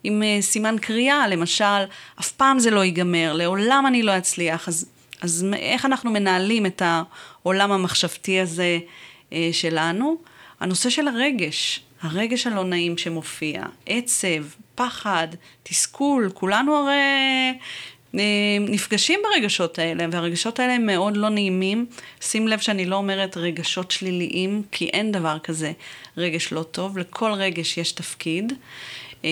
עם 0.04 0.22
uh, 0.22 0.42
סימן 0.42 0.76
קריאה, 0.82 1.28
למשל, 1.28 1.84
אף 2.20 2.32
פעם 2.32 2.60
זה 2.60 2.72
לא 2.72 2.84
ייגמר, 2.84 3.34
לעולם 3.34 3.84
אני 3.88 4.04
לא 4.04 4.18
אצליח, 4.18 4.68
אז, 4.68 4.86
אז 5.22 5.46
איך 5.56 5.86
אנחנו 5.86 6.12
מנהלים 6.12 6.66
את 6.66 6.82
העולם 6.86 7.72
המחשבתי 7.72 8.40
הזה 8.40 8.80
uh, 9.30 9.34
שלנו? 9.52 10.18
הנושא 10.60 10.90
של 10.90 11.08
הרגש, 11.08 11.80
הרגש 12.02 12.48
הלא 12.48 12.64
נעים 12.64 12.98
שמופיע, 12.98 13.64
עצב, 13.86 14.44
פחד, 14.76 15.28
תסכול, 15.64 16.30
כולנו 16.34 16.76
הרי 16.76 17.54
uh, 17.54 18.18
נפגשים 18.60 19.20
ברגשות 19.24 19.80
האלה, 19.80 20.06
והרגשות 20.12 20.60
האלה 20.60 20.74
הם 20.74 20.86
מאוד 20.86 21.18
לא 21.18 21.30
נעימים. 21.30 21.86
שים 22.22 22.48
לב 22.48 22.60
שאני 22.60 22.86
לא 22.86 22.96
אומרת 22.96 23.38
רגשות 23.38 23.92
שליליים, 23.92 24.64
כי 24.72 24.86
אין 24.86 25.12
דבר 25.12 25.40
כזה 25.40 25.72
רגש 26.18 26.54
לא 26.54 26.64
טוב, 26.64 26.98
לכל 26.98 27.32
רגש 27.32 27.78
יש 27.78 27.92
תפקיד. 27.92 28.54
אה, 29.26 29.30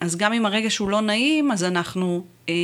אז 0.00 0.16
גם 0.16 0.32
אם 0.32 0.46
הרגש 0.46 0.78
הוא 0.78 0.90
לא 0.90 1.00
נעים, 1.00 1.52
אז 1.52 1.64
אנחנו 1.64 2.24
אה, 2.48 2.54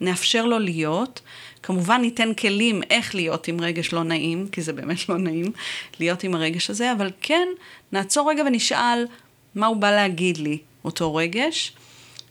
נאפשר 0.00 0.46
לו 0.46 0.58
להיות. 0.58 1.20
כמובן 1.62 2.00
ניתן 2.00 2.34
כלים 2.34 2.82
איך 2.90 3.14
להיות 3.14 3.48
עם 3.48 3.60
רגש 3.60 3.92
לא 3.92 4.04
נעים, 4.04 4.48
כי 4.52 4.62
זה 4.62 4.72
באמת 4.72 5.08
לא 5.08 5.18
נעים 5.18 5.52
להיות 6.00 6.24
עם 6.24 6.34
הרגש 6.34 6.70
הזה, 6.70 6.92
אבל 6.92 7.10
כן, 7.20 7.48
נעצור 7.92 8.30
רגע 8.30 8.42
ונשאל 8.46 9.06
מה 9.54 9.66
הוא 9.66 9.76
בא 9.76 9.90
להגיד 9.90 10.36
לי, 10.36 10.58
אותו 10.84 11.14
רגש. 11.14 11.72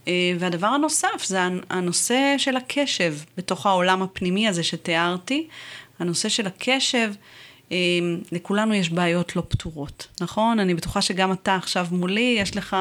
אה, 0.08 0.32
והדבר 0.40 0.68
הנוסף 0.68 1.24
זה 1.26 1.40
הנושא 1.70 2.36
של 2.38 2.58
הקשב 2.58 3.16
בתוך 3.38 3.66
העולם 3.66 4.02
הפנימי 4.02 4.48
הזה 4.48 4.64
שתיארתי. 4.64 5.48
הנושא 6.00 6.30
של 6.30 6.48
הקשב 6.48 7.12
אמ, 7.12 7.16
לכולנו 8.32 8.74
יש 8.74 8.90
בעיות 8.90 9.36
לא 9.36 9.44
פתורות, 9.48 10.08
נכון? 10.22 10.60
אני 10.60 10.74
בטוחה 10.74 11.02
שגם 11.02 11.32
אתה 11.32 11.56
עכשיו 11.56 11.88
מולי, 11.92 12.36
יש 12.40 12.58
לך 12.58 12.76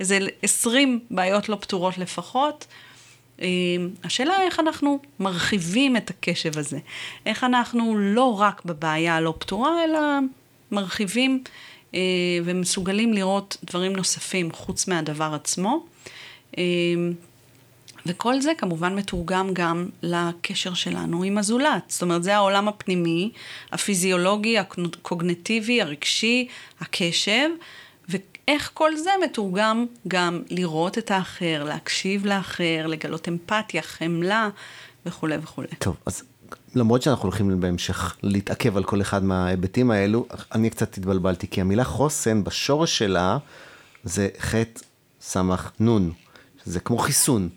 איזה 0.00 0.18
20 0.42 1.00
בעיות 1.10 1.48
לא 1.48 1.56
פתורות 1.60 1.98
לפחות. 1.98 2.66
אמ, 3.40 3.46
השאלה 4.04 4.42
איך 4.42 4.60
אנחנו 4.60 4.98
מרחיבים 5.20 5.96
את 5.96 6.10
הקשב 6.10 6.58
הזה. 6.58 6.78
איך 7.26 7.44
אנחנו 7.44 7.96
לא 7.98 8.40
רק 8.40 8.64
בבעיה 8.64 9.16
הלא 9.16 9.34
פתורה, 9.38 9.84
אלא 9.84 10.00
מרחיבים 10.72 11.42
אה, 11.94 12.00
ומסוגלים 12.44 13.12
לראות 13.12 13.56
דברים 13.64 13.96
נוספים 13.96 14.52
חוץ 14.52 14.88
מהדבר 14.88 15.34
עצמו. 15.34 15.86
אמ, 16.58 17.12
וכל 18.06 18.40
זה 18.40 18.52
כמובן 18.58 18.94
מתורגם 18.94 19.50
גם 19.52 19.88
לקשר 20.02 20.74
שלנו 20.74 21.22
עם 21.22 21.38
הזולת. 21.38 21.82
זאת 21.88 22.02
אומרת, 22.02 22.22
זה 22.22 22.36
העולם 22.36 22.68
הפנימי, 22.68 23.32
הפיזיולוגי, 23.72 24.58
הקוגנטיבי, 24.58 25.82
הרגשי, 25.82 26.48
הקשב, 26.80 27.48
ואיך 28.08 28.70
כל 28.74 28.96
זה 28.96 29.10
מתורגם 29.24 29.86
גם 30.08 30.42
לראות 30.50 30.98
את 30.98 31.10
האחר, 31.10 31.64
להקשיב 31.64 32.26
לאחר, 32.26 32.86
לגלות 32.86 33.28
אמפתיה, 33.28 33.82
חמלה 33.82 34.48
וכולי 35.06 35.36
וכולי. 35.42 35.68
טוב, 35.78 35.96
אז 36.06 36.22
למרות 36.74 37.02
שאנחנו 37.02 37.22
הולכים 37.22 37.60
בהמשך 37.60 38.16
להתעכב 38.22 38.76
על 38.76 38.84
כל 38.84 39.00
אחד 39.00 39.24
מההיבטים 39.24 39.90
האלו, 39.90 40.26
אני 40.52 40.70
קצת 40.70 40.98
התבלבלתי, 40.98 41.48
כי 41.48 41.60
המילה 41.60 41.84
חוסן 41.84 42.44
בשורש 42.44 42.98
שלה 42.98 43.38
זה 44.04 44.28
חטא 44.38 44.80
סמך 45.20 45.70
נון, 45.80 46.12
זה 46.64 46.80
כמו 46.80 46.98
חיסון. 46.98 47.48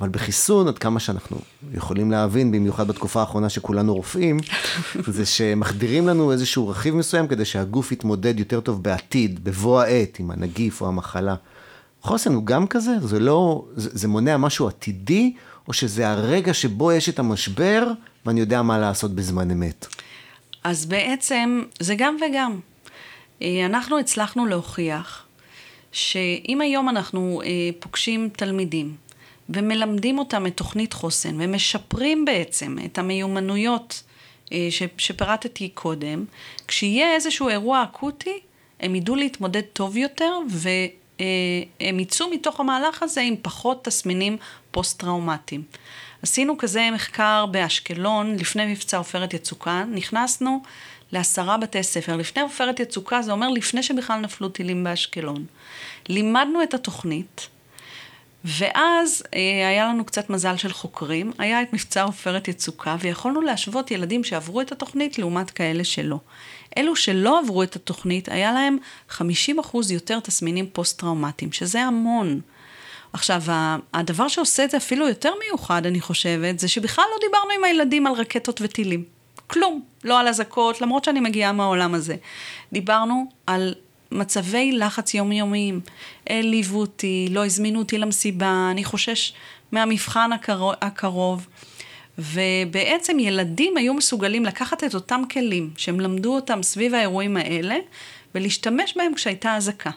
אבל 0.00 0.08
בחיסון, 0.08 0.68
עד 0.68 0.78
כמה 0.78 1.00
שאנחנו 1.00 1.38
יכולים 1.74 2.10
להבין, 2.10 2.52
במיוחד 2.52 2.88
בתקופה 2.88 3.20
האחרונה 3.20 3.48
שכולנו 3.48 3.94
רופאים, 3.94 4.36
זה 5.16 5.26
שמחדירים 5.26 6.08
לנו 6.08 6.32
איזשהו 6.32 6.68
רכיב 6.68 6.94
מסוים 6.94 7.28
כדי 7.28 7.44
שהגוף 7.44 7.92
יתמודד 7.92 8.38
יותר 8.38 8.60
טוב 8.60 8.82
בעתיד, 8.82 9.44
בבוא 9.44 9.80
העת, 9.80 10.18
עם 10.18 10.30
הנגיף 10.30 10.80
או 10.80 10.88
המחלה. 10.88 11.34
חוסן 12.02 12.34
הוא 12.34 12.44
גם 12.46 12.66
כזה? 12.66 12.92
זה 13.00 13.20
לא, 13.20 13.64
זה, 13.76 13.90
זה 13.92 14.08
מונע 14.08 14.36
משהו 14.36 14.68
עתידי, 14.68 15.32
או 15.68 15.72
שזה 15.72 16.08
הרגע 16.10 16.54
שבו 16.54 16.92
יש 16.92 17.08
את 17.08 17.18
המשבר, 17.18 17.88
ואני 18.26 18.40
יודע 18.40 18.62
מה 18.62 18.78
לעשות 18.78 19.14
בזמן 19.14 19.50
אמת? 19.50 19.86
אז 20.64 20.86
בעצם 20.86 21.62
זה 21.80 21.94
גם 21.98 22.16
וגם. 22.16 22.60
אה, 23.42 23.66
אנחנו 23.66 23.98
הצלחנו 23.98 24.46
להוכיח 24.46 25.24
שאם 25.92 26.60
היום 26.60 26.88
אנחנו 26.88 27.42
אה, 27.44 27.48
פוגשים 27.78 28.28
תלמידים, 28.36 28.94
ומלמדים 29.48 30.18
אותם 30.18 30.46
את 30.46 30.56
תוכנית 30.56 30.92
חוסן, 30.92 31.36
ומשפרים 31.40 32.24
בעצם 32.24 32.76
את 32.84 32.98
המיומנויות 32.98 34.02
אה, 34.52 34.68
שפירטתי 34.98 35.68
קודם, 35.68 36.24
כשיהיה 36.68 37.14
איזשהו 37.14 37.48
אירוע 37.48 37.82
אקוטי, 37.82 38.40
הם 38.80 38.94
ידעו 38.94 39.16
להתמודד 39.16 39.62
טוב 39.72 39.96
יותר, 39.96 40.32
והם 40.48 42.00
יצאו 42.00 42.30
מתוך 42.30 42.60
המהלך 42.60 43.02
הזה 43.02 43.20
עם 43.20 43.34
פחות 43.42 43.84
תסמינים 43.84 44.36
פוסט-טראומטיים. 44.70 45.62
עשינו 46.22 46.58
כזה 46.58 46.88
מחקר 46.92 47.46
באשקלון, 47.50 48.36
לפני 48.36 48.66
מבצע 48.66 48.98
עופרת 48.98 49.34
יצוקה, 49.34 49.84
נכנסנו 49.90 50.62
לעשרה 51.12 51.56
בתי 51.56 51.82
ספר. 51.82 52.16
לפני 52.16 52.42
עופרת 52.42 52.80
יצוקה 52.80 53.22
זה 53.22 53.32
אומר 53.32 53.48
לפני 53.48 53.82
שבכלל 53.82 54.20
נפלו 54.20 54.48
טילים 54.48 54.84
באשקלון. 54.84 55.44
לימדנו 56.08 56.62
את 56.62 56.74
התוכנית, 56.74 57.48
ואז 58.44 59.22
אה, 59.34 59.68
היה 59.68 59.86
לנו 59.86 60.04
קצת 60.04 60.30
מזל 60.30 60.56
של 60.56 60.72
חוקרים, 60.72 61.32
היה 61.38 61.62
את 61.62 61.72
מבצע 61.72 62.02
עופרת 62.02 62.48
יצוקה, 62.48 62.96
ויכולנו 63.00 63.40
להשוות 63.40 63.90
ילדים 63.90 64.24
שעברו 64.24 64.60
את 64.60 64.72
התוכנית 64.72 65.18
לעומת 65.18 65.50
כאלה 65.50 65.84
שלא. 65.84 66.18
אלו 66.78 66.96
שלא 66.96 67.40
עברו 67.40 67.62
את 67.62 67.76
התוכנית, 67.76 68.28
היה 68.28 68.52
להם 68.52 68.78
50% 69.10 69.22
יותר 69.90 70.20
תסמינים 70.20 70.66
פוסט-טראומטיים, 70.72 71.52
שזה 71.52 71.82
המון. 71.82 72.40
עכשיו, 73.12 73.42
הדבר 73.94 74.28
שעושה 74.28 74.64
את 74.64 74.70
זה 74.70 74.76
אפילו 74.76 75.08
יותר 75.08 75.32
מיוחד, 75.44 75.86
אני 75.86 76.00
חושבת, 76.00 76.58
זה 76.58 76.68
שבכלל 76.68 77.04
לא 77.12 77.26
דיברנו 77.26 77.50
עם 77.58 77.64
הילדים 77.64 78.06
על 78.06 78.12
רקטות 78.12 78.60
וטילים. 78.64 79.04
כלום. 79.48 79.82
לא 80.04 80.20
על 80.20 80.28
אזעקות, 80.28 80.80
למרות 80.80 81.04
שאני 81.04 81.20
מגיעה 81.20 81.52
מהעולם 81.52 81.94
הזה. 81.94 82.16
דיברנו 82.72 83.26
על 83.46 83.74
מצבי 84.12 84.72
לחץ 84.72 85.14
יומיומיים. 85.14 85.80
העליבו 86.26 86.80
אותי, 86.80 87.28
לא 87.30 87.46
הזמינו 87.46 87.78
אותי 87.78 87.98
למסיבה, 87.98 88.68
אני 88.70 88.84
חושש 88.84 89.32
מהמבחן 89.72 90.32
הקרוב. 90.32 90.74
הקרוב. 90.80 91.46
ובעצם 92.18 93.18
ילדים 93.18 93.76
היו 93.76 93.94
מסוגלים 93.94 94.44
לקחת 94.44 94.84
את 94.84 94.94
אותם 94.94 95.22
כלים 95.30 95.70
שהם 95.76 96.00
למדו 96.00 96.34
אותם 96.34 96.62
סביב 96.62 96.94
האירועים 96.94 97.36
האלה, 97.36 97.76
ולהשתמש 98.34 98.94
בהם 98.96 99.14
כשהייתה 99.14 99.56
אזעקה. 99.56 99.90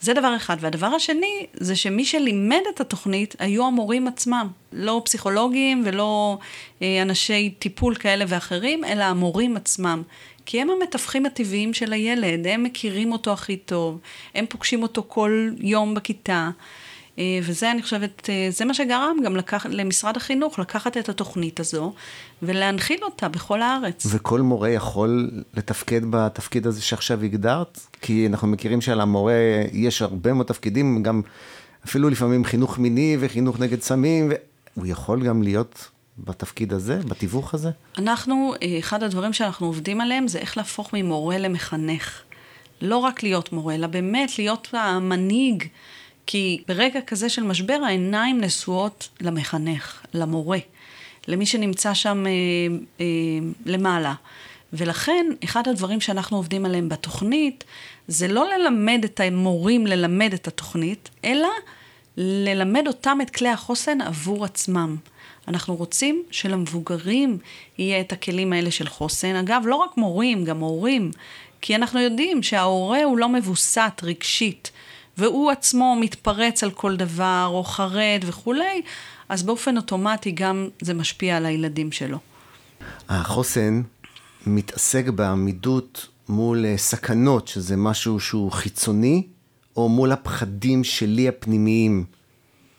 זה 0.00 0.14
דבר 0.14 0.36
אחד. 0.36 0.56
והדבר 0.60 0.86
השני, 0.86 1.46
זה 1.54 1.76
שמי 1.76 2.04
שלימד 2.04 2.60
את 2.74 2.80
התוכנית 2.80 3.34
היו 3.38 3.66
המורים 3.66 4.08
עצמם. 4.08 4.48
לא 4.72 5.02
פסיכולוגים 5.04 5.82
ולא 5.84 6.38
אה, 6.82 7.02
אנשי 7.02 7.54
טיפול 7.58 7.94
כאלה 7.94 8.24
ואחרים, 8.28 8.84
אלא 8.84 9.04
המורים 9.04 9.56
עצמם. 9.56 10.02
כי 10.46 10.60
הם 10.60 10.68
המתווכים 10.70 11.26
הטבעיים 11.26 11.74
של 11.74 11.92
הילד, 11.92 12.46
הם 12.46 12.62
מכירים 12.62 13.12
אותו 13.12 13.32
הכי 13.32 13.56
טוב, 13.56 13.98
הם 14.34 14.46
פוגשים 14.48 14.82
אותו 14.82 15.04
כל 15.08 15.50
יום 15.58 15.94
בכיתה. 15.94 16.50
אה, 17.18 17.38
וזה, 17.42 17.70
אני 17.70 17.82
חושבת, 17.82 18.30
אה, 18.30 18.48
זה 18.50 18.64
מה 18.64 18.74
שגרם 18.74 19.16
גם 19.24 19.36
לקח, 19.36 19.66
למשרד 19.70 20.16
החינוך 20.16 20.58
לקחת 20.58 20.96
את 20.96 21.08
התוכנית 21.08 21.60
הזו 21.60 21.92
ולהנחיל 22.42 22.98
אותה 23.02 23.28
בכל 23.28 23.62
הארץ. 23.62 24.06
וכל 24.10 24.40
מורה 24.40 24.70
יכול 24.70 25.30
לתפקד 25.54 26.00
בתפקיד 26.10 26.66
הזה 26.66 26.82
שעכשיו 26.82 27.22
הגדרת? 27.22 27.80
כי 28.00 28.26
אנחנו 28.26 28.48
מכירים 28.48 28.80
שעל 28.80 29.00
המורה 29.00 29.34
יש 29.72 30.02
הרבה 30.02 30.32
מאוד 30.32 30.46
תפקידים, 30.46 31.02
גם 31.02 31.22
אפילו 31.84 32.08
לפעמים 32.08 32.44
חינוך 32.44 32.78
מיני 32.78 33.16
וחינוך 33.20 33.60
נגד 33.60 33.82
סמים, 33.82 34.32
והוא 34.76 34.86
יכול 34.86 35.24
גם 35.26 35.42
להיות 35.42 35.88
בתפקיד 36.18 36.72
הזה, 36.72 36.98
בתיווך 37.08 37.54
הזה? 37.54 37.70
אנחנו, 37.98 38.54
אה, 38.62 38.78
אחד 38.78 39.02
הדברים 39.02 39.32
שאנחנו 39.32 39.66
עובדים 39.66 40.00
עליהם 40.00 40.28
זה 40.28 40.38
איך 40.38 40.56
להפוך 40.56 40.92
ממורה 40.92 41.38
למחנך. 41.38 42.22
לא 42.80 42.96
רק 42.96 43.22
להיות 43.22 43.52
מורה, 43.52 43.74
אלא 43.74 43.86
באמת 43.86 44.38
להיות 44.38 44.68
המנהיג. 44.72 45.64
כי 46.26 46.62
ברגע 46.68 47.00
כזה 47.00 47.28
של 47.28 47.42
משבר 47.42 47.78
העיניים 47.86 48.40
נשואות 48.40 49.08
למחנך, 49.20 50.00
למורה, 50.14 50.58
למי 51.28 51.46
שנמצא 51.46 51.94
שם 51.94 52.26
אה, 52.26 52.30
אה, 53.00 53.06
למעלה. 53.66 54.14
ולכן, 54.72 55.26
אחד 55.44 55.68
הדברים 55.68 56.00
שאנחנו 56.00 56.36
עובדים 56.36 56.64
עליהם 56.64 56.88
בתוכנית, 56.88 57.64
זה 58.08 58.28
לא 58.28 58.46
ללמד 58.48 59.00
את 59.04 59.20
המורים 59.20 59.86
ללמד 59.86 60.30
את 60.34 60.48
התוכנית, 60.48 61.10
אלא 61.24 61.48
ללמד 62.16 62.84
אותם 62.86 63.18
את 63.22 63.30
כלי 63.30 63.48
החוסן 63.48 64.00
עבור 64.00 64.44
עצמם. 64.44 64.96
אנחנו 65.48 65.76
רוצים 65.76 66.22
שלמבוגרים 66.30 67.38
יהיה 67.78 68.00
את 68.00 68.12
הכלים 68.12 68.52
האלה 68.52 68.70
של 68.70 68.88
חוסן. 68.88 69.36
אגב, 69.36 69.62
לא 69.66 69.76
רק 69.76 69.96
מורים, 69.96 70.44
גם 70.44 70.60
הורים. 70.60 71.10
כי 71.60 71.74
אנחנו 71.74 72.00
יודעים 72.00 72.42
שההורה 72.42 73.04
הוא 73.04 73.18
לא 73.18 73.28
מבוסת 73.28 74.00
רגשית, 74.02 74.70
והוא 75.18 75.50
עצמו 75.50 75.96
מתפרץ 76.00 76.64
על 76.64 76.70
כל 76.70 76.96
דבר, 76.96 77.50
או 77.50 77.64
חרד 77.64 78.20
וכולי, 78.26 78.82
אז 79.28 79.42
באופן 79.42 79.76
אוטומטי 79.76 80.30
גם 80.30 80.68
זה 80.80 80.94
משפיע 80.94 81.36
על 81.36 81.46
הילדים 81.46 81.92
שלו. 81.92 82.18
החוסן 83.08 83.82
מתעסק 84.46 85.08
בעמידות 85.08 86.06
מול 86.28 86.66
אה, 86.66 86.76
סכנות, 86.76 87.48
שזה 87.48 87.76
משהו 87.76 88.20
שהוא 88.20 88.52
חיצוני, 88.52 89.26
או 89.76 89.88
מול 89.88 90.12
הפחדים 90.12 90.84
שלי 90.84 91.28
הפנימיים. 91.28 92.04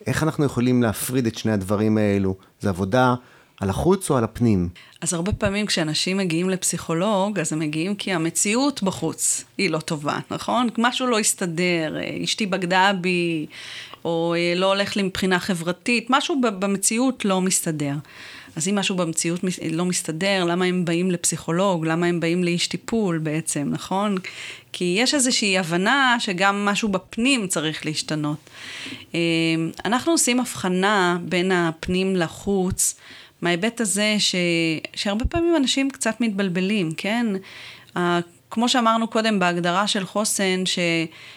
איך 0.07 0.23
אנחנו 0.23 0.45
יכולים 0.45 0.83
להפריד 0.83 1.27
את 1.27 1.37
שני 1.37 1.51
הדברים 1.51 1.97
האלו? 1.97 2.35
זה 2.59 2.69
עבודה 2.69 3.15
על 3.59 3.69
החוץ 3.69 4.09
או 4.09 4.17
על 4.17 4.23
הפנים? 4.23 4.69
אז 5.01 5.13
הרבה 5.13 5.31
פעמים 5.31 5.65
כשאנשים 5.65 6.17
מגיעים 6.17 6.49
לפסיכולוג, 6.49 7.39
אז 7.39 7.53
הם 7.53 7.59
מגיעים 7.59 7.95
כי 7.95 8.13
המציאות 8.13 8.83
בחוץ 8.83 9.43
היא 9.57 9.69
לא 9.69 9.79
טובה, 9.79 10.19
נכון? 10.31 10.67
משהו 10.77 11.07
לא 11.07 11.19
הסתדר, 11.19 11.97
אה, 11.97 12.23
אשתי 12.23 12.45
בגדה 12.45 12.91
בי, 13.01 13.45
או 14.05 14.35
אה, 14.37 14.53
לא 14.55 14.65
הולך 14.65 14.95
לי 14.95 15.03
מבחינה 15.03 15.39
חברתית, 15.39 16.07
משהו 16.09 16.41
במציאות 16.41 17.25
לא 17.25 17.41
מסתדר. 17.41 17.93
אז 18.55 18.67
אם 18.67 18.75
משהו 18.75 18.95
במציאות 18.95 19.39
לא 19.71 19.85
מסתדר, 19.85 20.43
למה 20.43 20.65
הם 20.65 20.85
באים 20.85 21.11
לפסיכולוג? 21.11 21.85
למה 21.85 22.05
הם 22.05 22.19
באים 22.19 22.43
לאיש 22.43 22.67
טיפול 22.67 23.17
בעצם, 23.17 23.67
נכון? 23.71 24.15
כי 24.71 24.95
יש 24.99 25.13
איזושהי 25.13 25.57
הבנה 25.57 26.15
שגם 26.19 26.65
משהו 26.65 26.89
בפנים 26.89 27.47
צריך 27.47 27.85
להשתנות. 27.85 28.37
אה, 29.15 29.19
אנחנו 29.85 30.11
עושים 30.11 30.39
הבחנה 30.39 31.17
בין 31.21 31.51
הפנים 31.51 32.15
לחוץ. 32.15 32.95
מההיבט 33.41 33.81
הזה 33.81 34.15
ש... 34.19 34.35
שהרבה 34.93 35.25
פעמים 35.25 35.55
אנשים 35.55 35.89
קצת 35.89 36.21
מתבלבלים, 36.21 36.91
כן? 36.97 37.25
כמו 38.51 38.69
שאמרנו 38.69 39.07
קודם 39.07 39.39
בהגדרה 39.39 39.87
של 39.87 40.05
חוסן, 40.05 40.65
ש... 40.65 40.79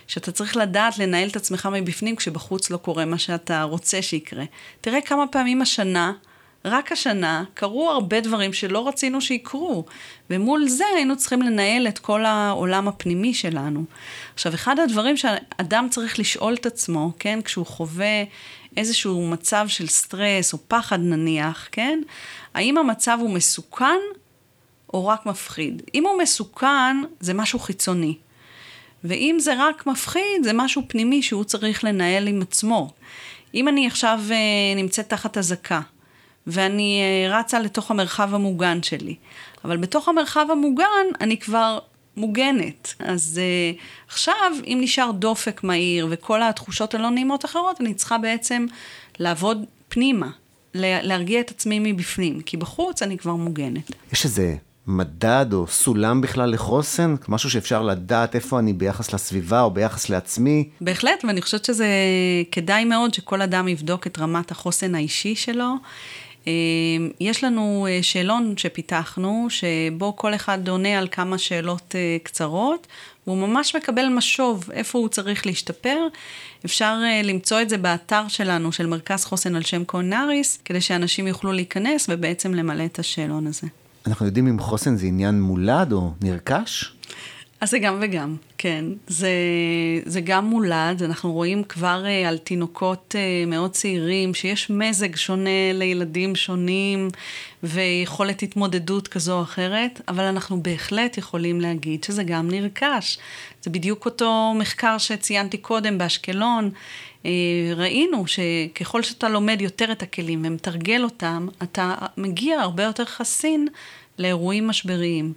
שאתה 0.06 0.32
צריך 0.32 0.56
לדעת 0.56 0.98
לנהל 0.98 1.28
את 1.28 1.36
עצמך 1.36 1.68
מבפנים 1.72 2.16
כשבחוץ 2.16 2.70
לא 2.70 2.76
קורה 2.76 3.04
מה 3.04 3.18
שאתה 3.18 3.62
רוצה 3.62 4.02
שיקרה. 4.02 4.44
תראה 4.80 5.00
כמה 5.00 5.26
פעמים 5.26 5.62
השנה, 5.62 6.12
רק 6.68 6.92
השנה, 6.92 7.44
קרו 7.54 7.90
הרבה 7.90 8.20
דברים 8.20 8.52
שלא 8.52 8.88
רצינו 8.88 9.20
שיקרו, 9.20 9.84
ומול 10.30 10.68
זה 10.68 10.84
היינו 10.94 11.16
צריכים 11.16 11.42
לנהל 11.42 11.88
את 11.88 11.98
כל 11.98 12.24
העולם 12.24 12.88
הפנימי 12.88 13.34
שלנו. 13.34 13.84
עכשיו, 14.34 14.54
אחד 14.54 14.78
הדברים 14.78 15.16
שאדם 15.16 15.86
צריך 15.90 16.18
לשאול 16.18 16.54
את 16.54 16.66
עצמו, 16.66 17.12
כן, 17.18 17.38
כשהוא 17.44 17.66
חווה 17.66 18.24
איזשהו 18.76 19.28
מצב 19.28 19.64
של 19.68 19.86
סטרס 19.86 20.52
או 20.52 20.58
פחד 20.68 21.00
נניח, 21.00 21.68
כן? 21.72 22.00
האם 22.54 22.78
המצב 22.78 23.18
הוא 23.20 23.30
מסוכן 23.30 24.00
או 24.94 25.06
רק 25.06 25.26
מפחיד? 25.26 25.82
אם 25.94 26.06
הוא 26.06 26.18
מסוכן, 26.18 26.96
זה 27.20 27.34
משהו 27.34 27.58
חיצוני. 27.58 28.14
ואם 29.04 29.36
זה 29.38 29.54
רק 29.58 29.86
מפחיד, 29.86 30.44
זה 30.44 30.52
משהו 30.52 30.82
פנימי 30.88 31.22
שהוא 31.22 31.44
צריך 31.44 31.84
לנהל 31.84 32.28
עם 32.28 32.42
עצמו. 32.42 32.90
אם 33.54 33.68
אני 33.68 33.86
עכשיו 33.86 34.20
uh, 34.28 34.32
נמצאת 34.76 35.08
תחת 35.08 35.38
אזעקה, 35.38 35.80
ואני 36.48 37.02
uh, 37.02 37.32
רצה 37.32 37.60
לתוך 37.60 37.90
המרחב 37.90 38.34
המוגן 38.34 38.82
שלי, 38.82 39.14
אבל 39.64 39.76
בתוך 39.76 40.08
המרחב 40.08 40.46
המוגן 40.50 41.06
אני 41.20 41.36
כבר 41.36 41.78
מוגנת. 42.16 42.94
אז 42.98 43.40
uh, 43.40 43.80
עכשיו, 44.08 44.52
אם 44.66 44.78
נשאר 44.80 45.10
דופק 45.10 45.64
מהיר 45.64 46.06
וכל 46.10 46.42
התחושות 46.42 46.94
הלא 46.94 47.10
נעימות 47.10 47.44
אחרות, 47.44 47.80
אני 47.80 47.94
צריכה 47.94 48.18
בעצם 48.18 48.66
לעבוד 49.18 49.64
פנימה, 49.88 50.30
להרגיע 50.74 51.40
את 51.40 51.50
עצמי 51.50 51.78
מבפנים, 51.92 52.40
כי 52.40 52.56
בחוץ 52.56 53.02
אני 53.02 53.18
כבר 53.18 53.34
מוגנת. 53.34 53.90
יש 54.12 54.24
איזה 54.24 54.56
מדד 54.88 55.46
או 55.52 55.66
סולם 55.66 56.20
בכלל 56.20 56.50
לחוסן? 56.50 57.14
משהו 57.28 57.50
שאפשר 57.50 57.82
לדעת 57.82 58.34
איפה 58.34 58.58
אני 58.58 58.72
ביחס 58.72 59.14
לסביבה 59.14 59.62
או 59.62 59.70
ביחס 59.70 60.08
לעצמי? 60.08 60.68
בהחלט, 60.80 61.24
ואני 61.24 61.42
חושבת 61.42 61.64
שזה 61.64 61.86
כדאי 62.52 62.84
מאוד 62.84 63.14
שכל 63.14 63.42
אדם 63.42 63.68
יבדוק 63.68 64.06
את 64.06 64.18
רמת 64.18 64.50
החוסן 64.50 64.94
האישי 64.94 65.34
שלו. 65.34 65.74
אמ, 66.48 67.10
יש 67.20 67.44
לנו 67.44 67.86
אה, 67.90 67.98
שאלון 68.02 68.54
שפיתחנו, 68.56 69.46
שבו 69.50 70.16
כל 70.16 70.34
אחד 70.34 70.68
עונה 70.68 70.98
על 70.98 71.08
כמה 71.10 71.38
שאלות 71.38 71.94
אה, 71.94 72.16
קצרות, 72.22 72.86
והוא 73.26 73.38
ממש 73.38 73.76
מקבל 73.76 74.08
משוב 74.08 74.70
איפה 74.72 74.98
הוא 74.98 75.08
צריך 75.08 75.46
להשתפר. 75.46 75.98
אפשר 76.64 76.98
אה, 77.04 77.22
למצוא 77.22 77.60
את 77.60 77.68
זה 77.68 77.78
באתר 77.78 78.28
שלנו, 78.28 78.72
של 78.72 78.86
מרכז 78.86 79.24
חוסן 79.24 79.56
על 79.56 79.62
שם 79.62 79.84
קונאריס, 79.84 80.58
כדי 80.64 80.80
שאנשים 80.80 81.26
יוכלו 81.26 81.52
להיכנס 81.52 82.06
ובעצם 82.08 82.54
למלא 82.54 82.84
את 82.84 82.98
השאלון 82.98 83.46
הזה. 83.46 83.66
אנחנו 84.06 84.26
יודעים 84.26 84.46
אם 84.46 84.58
חוסן 84.58 84.96
זה 84.96 85.06
עניין 85.06 85.40
מולד 85.40 85.92
או 85.92 86.12
נרכש? 86.20 86.92
אז 87.60 87.70
זה 87.70 87.78
גם 87.78 87.98
וגם, 88.00 88.36
כן. 88.58 88.84
זה, 89.06 89.30
זה 90.04 90.20
גם 90.20 90.44
מולד, 90.44 91.02
אנחנו 91.02 91.32
רואים 91.32 91.64
כבר 91.64 92.04
uh, 92.04 92.28
על 92.28 92.38
תינוקות 92.38 93.14
uh, 93.14 93.48
מאוד 93.50 93.70
צעירים, 93.70 94.34
שיש 94.34 94.70
מזג 94.70 95.16
שונה 95.16 95.72
לילדים 95.74 96.36
שונים, 96.36 97.08
ויכולת 97.62 98.42
התמודדות 98.42 99.08
כזו 99.08 99.38
או 99.38 99.42
אחרת, 99.42 100.00
אבל 100.08 100.24
אנחנו 100.24 100.62
בהחלט 100.62 101.18
יכולים 101.18 101.60
להגיד 101.60 102.04
שזה 102.04 102.22
גם 102.22 102.50
נרכש. 102.50 103.18
זה 103.62 103.70
בדיוק 103.70 104.04
אותו 104.04 104.54
מחקר 104.56 104.98
שציינתי 104.98 105.58
קודם 105.58 105.98
באשקלון. 105.98 106.70
Uh, 107.22 107.26
ראינו 107.76 108.24
שככל 108.26 109.02
שאתה 109.02 109.28
לומד 109.28 109.60
יותר 109.60 109.92
את 109.92 110.02
הכלים 110.02 110.42
ומתרגל 110.44 111.04
אותם, 111.04 111.48
אתה 111.62 111.94
מגיע 112.16 112.60
הרבה 112.60 112.82
יותר 112.82 113.04
חסין 113.04 113.68
לאירועים 114.18 114.66
משבריים. 114.66 115.32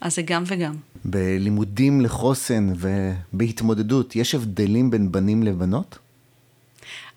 אז 0.00 0.14
זה 0.14 0.22
גם 0.22 0.42
וגם. 0.46 0.89
בלימודים 1.04 2.00
לחוסן 2.00 2.72
ובהתמודדות, 2.76 4.16
יש 4.16 4.34
הבדלים 4.34 4.90
בין 4.90 5.12
בנים 5.12 5.42
לבנות? 5.42 5.98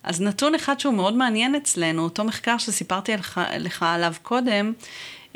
אז 0.03 0.21
נתון 0.21 0.55
אחד 0.55 0.79
שהוא 0.79 0.93
מאוד 0.93 1.13
מעניין 1.13 1.55
אצלנו, 1.55 2.03
אותו 2.03 2.23
מחקר 2.23 2.57
שסיפרתי 2.57 3.13
לך, 3.13 3.41
לך 3.59 3.83
עליו 3.83 4.13
קודם, 4.21 4.73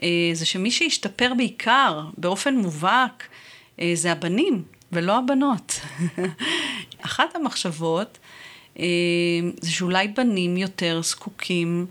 אה, 0.03 0.29
זה 0.33 0.45
שמי 0.45 0.71
שהשתפר 0.71 1.33
בעיקר, 1.37 2.01
באופן 2.17 2.55
מובהק, 2.55 3.23
אה, 3.79 3.91
זה 3.95 4.11
הבנים 4.11 4.63
ולא 4.91 5.17
הבנות. 5.17 5.79
אחת 7.05 7.35
המחשבות 7.35 8.17
אה, 8.79 8.85
זה 9.61 9.71
שאולי 9.71 10.07
בנים 10.07 10.57
יותר 10.57 11.01
זקוקים 11.03 11.85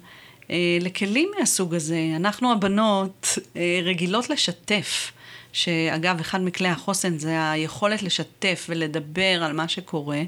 לכלים 0.81 1.31
מהסוג 1.39 1.75
הזה. 1.75 2.13
אנחנו 2.17 2.53
הבנות 2.53 3.39
רגילות 3.85 4.31
לשתף. 4.31 5.13
שאגב, 5.57 6.21
אחד 6.21 6.41
מכלי 6.43 6.69
החוסן 6.69 7.19
זה 7.19 7.51
היכולת 7.51 8.03
לשתף 8.03 8.67
ולדבר 8.69 9.43
על 9.45 9.53
מה 9.53 9.69
שקורה, 9.69 10.23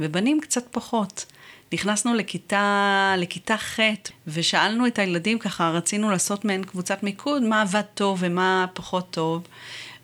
ובנים 0.00 0.40
קצת 0.40 0.64
פחות. 0.70 1.24
נכנסנו 1.72 2.14
לכיתה, 2.14 3.14
לכיתה 3.18 3.56
ח' 3.56 3.80
ושאלנו 4.26 4.86
את 4.86 4.98
הילדים 4.98 5.38
ככה, 5.38 5.70
רצינו 5.70 6.10
לעשות 6.10 6.44
מעין 6.44 6.64
קבוצת 6.64 7.02
מיקוד, 7.02 7.42
מה 7.42 7.62
עבד 7.62 7.82
טוב 7.94 8.18
ומה 8.20 8.66
פחות 8.74 9.10
טוב. 9.10 9.42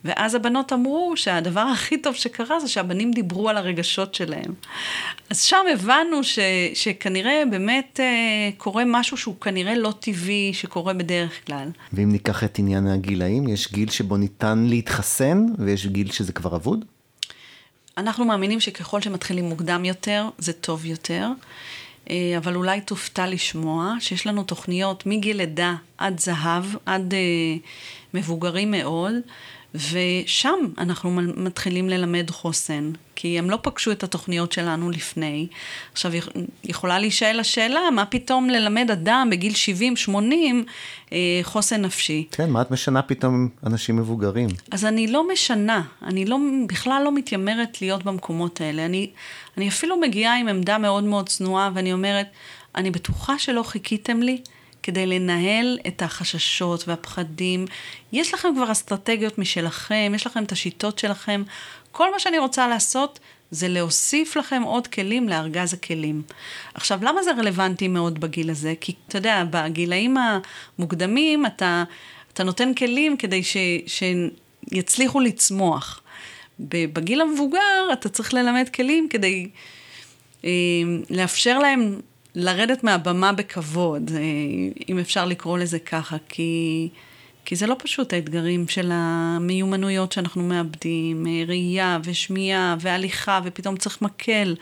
ואז 0.04 0.34
הבנות 0.34 0.72
אמרו 0.72 1.12
שהדבר 1.16 1.60
הכי 1.60 1.98
טוב 1.98 2.14
שקרה 2.14 2.60
זה 2.60 2.68
שהבנים 2.68 3.10
דיברו 3.10 3.48
על 3.48 3.56
הרגשות 3.56 4.14
שלהם. 4.14 4.54
אז 5.30 5.40
שם 5.42 5.64
הבנו 5.72 6.24
ש, 6.24 6.38
שכנראה 6.74 7.42
באמת 7.50 8.00
אה, 8.02 8.50
קורה 8.56 8.82
משהו 8.86 9.16
שהוא 9.16 9.40
כנראה 9.40 9.74
לא 9.74 9.92
טבעי, 10.00 10.50
שקורה 10.54 10.92
בדרך 10.92 11.46
כלל. 11.46 11.68
ואם 11.92 12.12
ניקח 12.12 12.44
את 12.44 12.58
עניין 12.58 12.86
הגילאים, 12.86 13.48
יש 13.48 13.72
גיל 13.72 13.90
שבו 13.90 14.16
ניתן 14.16 14.66
להתחסן, 14.68 15.46
ויש 15.58 15.86
גיל 15.86 16.12
שזה 16.12 16.32
כבר 16.32 16.56
אבוד? 16.56 16.84
אנחנו 17.98 18.24
מאמינים 18.24 18.60
שככל 18.60 19.00
שמתחילים 19.00 19.44
מוקדם 19.44 19.84
יותר, 19.84 20.28
זה 20.38 20.52
טוב 20.52 20.84
יותר. 20.84 21.28
אה, 22.10 22.34
אבל 22.38 22.56
אולי 22.56 22.80
תופתע 22.80 23.26
לשמוע 23.26 23.94
שיש 24.00 24.26
לנו 24.26 24.42
תוכניות 24.42 25.06
מגיל 25.06 25.36
לידה 25.36 25.74
עד 25.98 26.20
זהב, 26.20 26.64
עד 26.86 27.14
אה, 27.14 27.18
מבוגרים 28.14 28.70
מאוד, 28.70 29.14
ושם 29.74 30.54
אנחנו 30.78 31.10
מתחילים 31.36 31.88
ללמד 31.88 32.30
חוסן, 32.30 32.90
כי 33.14 33.38
הם 33.38 33.50
לא 33.50 33.58
פגשו 33.62 33.92
את 33.92 34.02
התוכניות 34.02 34.52
שלנו 34.52 34.90
לפני. 34.90 35.46
עכשיו, 35.92 36.12
יכולה 36.64 36.98
להישאל 36.98 37.40
השאלה, 37.40 37.80
מה 37.92 38.06
פתאום 38.06 38.50
ללמד 38.50 38.90
אדם 38.90 39.28
בגיל 39.30 39.52
70-80 40.08 40.10
אה, 41.12 41.40
חוסן 41.42 41.82
נפשי? 41.82 42.26
כן, 42.30 42.50
מה 42.50 42.62
את 42.62 42.70
משנה 42.70 43.02
פתאום 43.02 43.48
אנשים 43.66 43.96
מבוגרים? 43.96 44.48
אז 44.70 44.84
אני 44.84 45.06
לא 45.06 45.28
משנה, 45.32 45.82
אני 46.02 46.24
לא, 46.24 46.38
בכלל 46.68 47.02
לא 47.04 47.14
מתיימרת 47.14 47.80
להיות 47.80 48.04
במקומות 48.04 48.60
האלה. 48.60 48.84
אני, 48.84 49.10
אני 49.56 49.68
אפילו 49.68 50.00
מגיעה 50.00 50.38
עם 50.38 50.48
עמדה 50.48 50.78
מאוד 50.78 51.04
מאוד 51.04 51.28
צנועה, 51.28 51.70
ואני 51.74 51.92
אומרת, 51.92 52.26
אני 52.74 52.90
בטוחה 52.90 53.38
שלא 53.38 53.62
חיכיתם 53.62 54.22
לי. 54.22 54.42
כדי 54.84 55.06
לנהל 55.06 55.78
את 55.86 56.02
החששות 56.02 56.88
והפחדים. 56.88 57.64
יש 58.12 58.34
לכם 58.34 58.48
כבר 58.56 58.72
אסטרטגיות 58.72 59.38
משלכם, 59.38 60.12
יש 60.14 60.26
לכם 60.26 60.44
את 60.44 60.52
השיטות 60.52 60.98
שלכם. 60.98 61.42
כל 61.92 62.12
מה 62.12 62.18
שאני 62.18 62.38
רוצה 62.38 62.68
לעשות 62.68 63.20
זה 63.50 63.68
להוסיף 63.68 64.36
לכם 64.36 64.62
עוד 64.62 64.86
כלים 64.86 65.28
לארגז 65.28 65.74
הכלים. 65.74 66.22
עכשיו, 66.74 66.98
למה 67.02 67.22
זה 67.22 67.30
רלוונטי 67.32 67.88
מאוד 67.88 68.20
בגיל 68.20 68.50
הזה? 68.50 68.74
כי 68.80 68.92
אתה 69.08 69.18
יודע, 69.18 69.44
בגילאים 69.50 70.16
המוקדמים 70.78 71.46
אתה, 71.46 71.84
אתה 72.32 72.44
נותן 72.44 72.74
כלים 72.74 73.16
כדי 73.16 73.42
ש, 73.42 73.56
שיצליחו 73.86 75.20
לצמוח. 75.20 76.00
בגיל 76.60 77.20
המבוגר 77.20 77.92
אתה 77.92 78.08
צריך 78.08 78.34
ללמד 78.34 78.68
כלים 78.74 79.08
כדי 79.10 79.48
אה, 80.44 80.50
לאפשר 81.10 81.58
להם 81.58 82.00
לרדת 82.34 82.84
מהבמה 82.84 83.32
בכבוד, 83.32 84.10
אה, 84.14 84.20
אם 84.88 84.98
אפשר 84.98 85.24
לקרוא 85.24 85.58
לזה 85.58 85.78
ככה, 85.78 86.16
כי, 86.28 86.88
כי 87.44 87.56
זה 87.56 87.66
לא 87.66 87.76
פשוט 87.78 88.12
האתגרים 88.12 88.68
של 88.68 88.90
המיומנויות 88.92 90.12
שאנחנו 90.12 90.42
מאבדים, 90.42 91.26
אה, 91.26 91.42
ראייה 91.46 91.98
ושמיעה 92.04 92.76
והליכה, 92.80 93.40
ופתאום 93.44 93.76
צריך 93.76 94.02
מקל. 94.02 94.54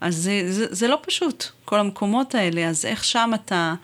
אז 0.00 0.16
זה, 0.16 0.52
זה, 0.52 0.66
זה 0.70 0.88
לא 0.88 0.98
פשוט, 1.06 1.44
כל 1.64 1.80
המקומות 1.80 2.34
האלה, 2.34 2.68
אז 2.68 2.84
איך 2.84 3.04
שם 3.04 3.30
אתה 3.34 3.74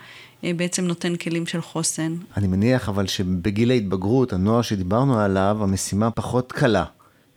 אה, 0.45 0.51
בעצם 0.57 0.85
נותן 0.85 1.17
כלים 1.17 1.47
של 1.47 1.61
חוסן? 1.61 2.15
אני 2.37 2.47
מניח 2.47 2.89
אבל 2.89 3.07
שבגיל 3.07 3.71
ההתבגרות, 3.71 4.33
הנוער 4.33 4.63
שדיברנו 4.63 5.21
עליו, 5.21 5.59
המשימה 5.61 6.11
פחות 6.11 6.53
קלה. 6.53 6.85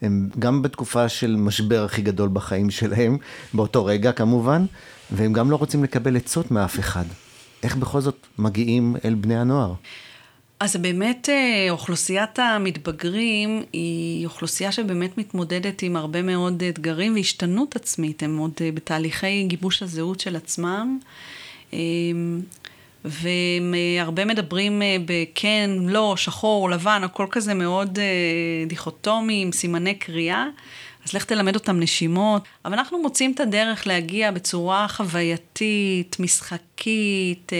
הם 0.01 0.29
גם 0.39 0.61
בתקופה 0.61 1.09
של 1.09 1.35
משבר 1.35 1.83
הכי 1.83 2.01
גדול 2.01 2.29
בחיים 2.33 2.69
שלהם, 2.69 3.17
באותו 3.53 3.85
רגע 3.85 4.11
כמובן, 4.11 4.65
והם 5.11 5.33
גם 5.33 5.51
לא 5.51 5.55
רוצים 5.55 5.83
לקבל 5.83 6.17
עצות 6.17 6.51
מאף 6.51 6.79
אחד. 6.79 7.05
איך 7.63 7.75
בכל 7.75 8.01
זאת 8.01 8.27
מגיעים 8.37 8.95
אל 9.05 9.13
בני 9.13 9.39
הנוער? 9.39 9.73
אז 10.59 10.75
באמת 10.75 11.29
אה, 11.29 11.67
אוכלוסיית 11.69 12.39
המתבגרים 12.39 13.63
היא 13.73 14.25
אוכלוסייה 14.25 14.71
שבאמת 14.71 15.17
מתמודדת 15.17 15.81
עם 15.81 15.95
הרבה 15.95 16.21
מאוד 16.21 16.63
אתגרים 16.63 17.13
והשתנות 17.15 17.75
עצמית, 17.75 18.23
הם 18.23 18.37
עוד 18.37 18.51
אה, 18.61 18.71
בתהליכי 18.71 19.43
גיבוש 19.43 19.83
הזהות 19.83 20.19
של 20.19 20.35
עצמם. 20.35 20.99
אה, 23.05 23.09
והרבה 23.97 24.25
מדברים 24.25 24.81
בכן, 25.05 25.69
לא, 25.85 26.13
שחור, 26.17 26.69
לבן, 26.69 27.01
הכל 27.03 27.25
כזה 27.31 27.53
מאוד 27.53 27.99
דיכוטומי, 28.67 29.41
עם 29.41 29.51
סימני 29.51 29.95
קריאה. 29.95 30.45
אז 31.05 31.13
לך 31.13 31.25
תלמד 31.25 31.55
אותם 31.55 31.79
נשימות. 31.79 32.43
אבל 32.65 32.73
אנחנו 32.73 33.01
מוצאים 33.01 33.31
את 33.31 33.39
הדרך 33.39 33.87
להגיע 33.87 34.31
בצורה 34.31 34.87
חווייתית, 34.87 36.17
משחקית. 36.19 37.53
אה, 37.53 37.57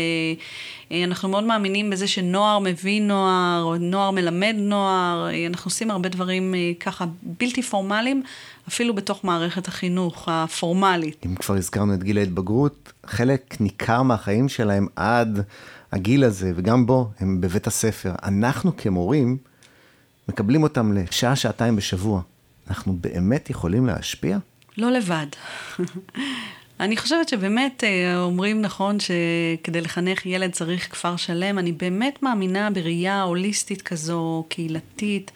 אה, 0.91 1.04
אנחנו 1.04 1.30
מאוד 1.30 1.43
מאמינים 1.43 1.89
בזה 1.89 2.08
שנוער 2.08 2.60
מביא 2.60 3.01
נוער, 3.01 3.63
או 3.63 3.77
נוער 3.77 4.12
מלמד 4.12 4.56
נוער. 4.58 5.30
אה, 5.30 5.47
אנחנו 5.47 5.69
עושים 5.69 5.91
הרבה 5.91 6.10
דברים 6.10 6.56
ככה 6.80 7.06
בלתי 7.39 7.62
פורמליים, 7.62 8.23
אפילו 8.67 8.95
בתוך 8.95 9.23
מערכת 9.25 9.67
החינוך 9.67 10.30
הפורמלית. 10.32 11.25
אם 11.25 11.36
כבר 11.36 11.56
הזכרנו 11.56 11.93
את 11.93 12.04
גיל 12.04 12.17
ההתבגרות, 12.17 12.93
חלק 13.06 13.56
ניכר 13.60 14.01
מהחיים 14.01 14.49
שלהם 14.49 14.88
עד 14.95 15.39
הגיל 15.91 16.23
הזה, 16.23 16.51
וגם 16.56 16.86
בו, 16.86 17.10
הם 17.19 17.41
בבית 17.41 17.67
הספר. 17.67 18.12
אנחנו 18.23 18.77
כמורים, 18.77 19.38
מקבלים 20.30 20.63
אותם 20.63 20.93
לשעה, 20.93 21.36
שעתיים 21.36 21.75
בשבוע. 21.75 22.21
אנחנו 22.71 22.93
באמת 23.01 23.49
יכולים 23.49 23.86
להשפיע? 23.86 24.38
לא 24.77 24.91
לבד. 24.91 25.27
אני 26.79 26.97
חושבת 26.97 27.29
שבאמת 27.29 27.84
אה, 27.84 28.21
אומרים 28.21 28.62
נכון 28.62 28.97
שכדי 28.99 29.81
לחנך 29.81 30.25
ילד 30.25 30.51
צריך 30.51 30.91
כפר 30.91 31.15
שלם. 31.15 31.60
אני 31.60 31.71
באמת 31.71 32.23
מאמינה 32.23 32.71
בראייה 32.71 33.21
הוליסטית 33.21 33.81
כזו, 33.81 34.45
קהילתית. 34.49 35.31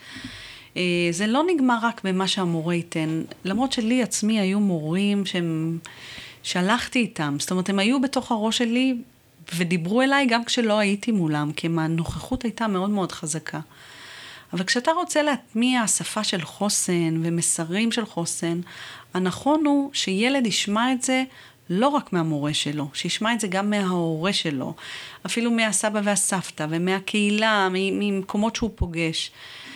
אה, 0.77 0.81
זה 1.11 1.27
לא 1.27 1.43
נגמר 1.53 1.77
רק 1.81 2.01
במה 2.03 2.27
שהמורה 2.27 2.75
ייתן. 2.75 3.21
למרות 3.45 3.71
שלי 3.71 4.03
עצמי 4.03 4.39
היו 4.39 4.59
מורים 4.59 5.25
שהם... 5.25 5.79
שהלכתי 6.43 6.99
איתם. 6.99 7.35
זאת 7.39 7.51
אומרת, 7.51 7.69
הם 7.69 7.79
היו 7.79 8.01
בתוך 8.01 8.31
הראש 8.31 8.57
שלי 8.57 8.97
ודיברו 9.55 10.01
אליי 10.01 10.25
גם 10.25 10.45
כשלא 10.45 10.79
הייתי 10.79 11.11
מולם, 11.11 11.51
כי 11.51 11.67
הנוכחות 11.77 12.43
הייתה 12.43 12.67
מאוד 12.67 12.89
מאוד 12.89 13.11
חזקה. 13.11 13.59
אבל 14.55 14.63
כשאתה 14.63 14.91
רוצה 14.91 15.23
להטמיע 15.23 15.87
שפה 15.87 16.23
של 16.23 16.41
חוסן 16.41 17.21
ומסרים 17.23 17.91
של 17.91 18.05
חוסן, 18.05 18.61
הנכון 19.13 19.65
הוא 19.65 19.89
שילד 19.93 20.47
ישמע 20.47 20.91
את 20.91 21.01
זה 21.01 21.23
לא 21.69 21.87
רק 21.87 22.13
מהמורה 22.13 22.53
שלו, 22.53 22.87
שישמע 22.93 23.33
את 23.33 23.39
זה 23.39 23.47
גם 23.47 23.69
מההורה 23.69 24.33
שלו, 24.33 24.73
אפילו 25.25 25.51
מהסבא 25.51 26.01
והסבתא 26.03 26.65
ומהקהילה, 26.69 27.67
ממקומות 27.71 28.55
שהוא 28.55 28.69
פוגש. 28.75 29.31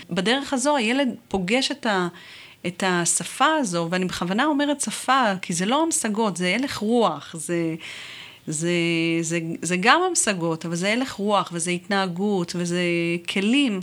בדרך 0.09 0.53
הזו 0.53 0.75
הילד 0.75 1.07
פוגש 1.27 1.71
את, 1.71 1.85
ה, 1.85 2.07
את 2.67 2.83
השפה 2.87 3.55
הזו, 3.59 3.87
ואני 3.91 4.05
בכוונה 4.05 4.45
אומרת 4.45 4.81
שפה, 4.81 5.23
כי 5.41 5.53
זה 5.53 5.65
לא 5.65 5.83
המשגות, 5.83 6.37
זה 6.37 6.55
הלך 6.55 6.77
רוח, 6.77 7.35
זה, 7.37 7.75
זה, 8.47 8.71
זה, 9.21 9.39
זה 9.61 9.77
גם 9.79 10.01
המשגות, 10.09 10.65
אבל 10.65 10.75
זה 10.75 10.91
הלך 10.93 11.11
רוח, 11.11 11.49
וזה 11.53 11.71
התנהגות, 11.71 12.51
וזה 12.55 12.81
כלים. 13.29 13.79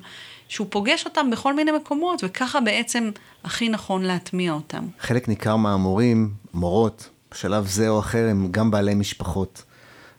שהוא 0.48 0.66
פוגש 0.70 1.04
אותם 1.04 1.30
בכל 1.30 1.54
מיני 1.54 1.72
מקומות, 1.72 2.24
וככה 2.24 2.60
בעצם 2.60 3.10
הכי 3.44 3.68
נכון 3.68 4.02
להטמיע 4.02 4.52
אותם. 4.52 4.86
חלק 5.00 5.28
ניכר 5.28 5.56
מהמורים, 5.56 6.34
מורות, 6.54 7.08
בשלב 7.30 7.66
זה 7.66 7.88
או 7.88 8.00
אחר, 8.00 8.28
הם 8.30 8.48
גם 8.50 8.70
בעלי 8.70 8.94
משפחות. 8.94 9.62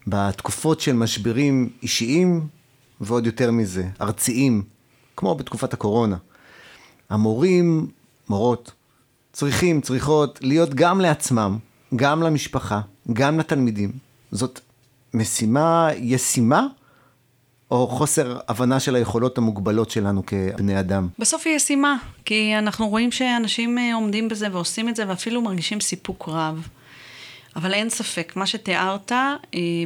בתקופות 0.07 0.81
של 0.81 0.93
משברים 0.93 1.69
אישיים, 1.83 2.47
ועוד 3.01 3.25
יותר 3.25 3.51
מזה, 3.51 3.87
ארציים, 4.01 4.63
כמו 5.15 5.35
בתקופת 5.35 5.73
הקורונה. 5.73 6.17
המורים, 7.09 7.87
מורות, 8.29 8.71
צריכים, 9.33 9.81
צריכות 9.81 10.39
להיות 10.41 10.73
גם 10.73 11.01
לעצמם, 11.01 11.57
גם 11.95 12.23
למשפחה, 12.23 12.81
גם 13.13 13.39
לתלמידים. 13.39 13.91
זאת 14.31 14.59
משימה 15.13 15.89
ישימה 15.97 16.67
או 17.71 17.87
חוסר 17.87 18.37
הבנה 18.47 18.79
של 18.79 18.95
היכולות 18.95 19.37
המוגבלות 19.37 19.89
שלנו 19.89 20.25
כבני 20.25 20.79
אדם? 20.79 21.07
בסוף 21.19 21.41
היא 21.45 21.55
ישימה, 21.55 21.95
כי 22.25 22.57
אנחנו 22.57 22.87
רואים 22.89 23.11
שאנשים 23.11 23.77
אה, 23.77 23.95
עומדים 23.95 24.29
בזה 24.29 24.47
ועושים 24.51 24.89
את 24.89 24.95
זה 24.95 25.03
ואפילו 25.07 25.41
מרגישים 25.41 25.79
סיפוק 25.79 26.29
רב. 26.29 26.67
אבל 27.55 27.73
אין 27.73 27.89
ספק, 27.89 28.33
מה 28.35 28.45
שתיארת, 28.45 29.11
אה, 29.11 29.37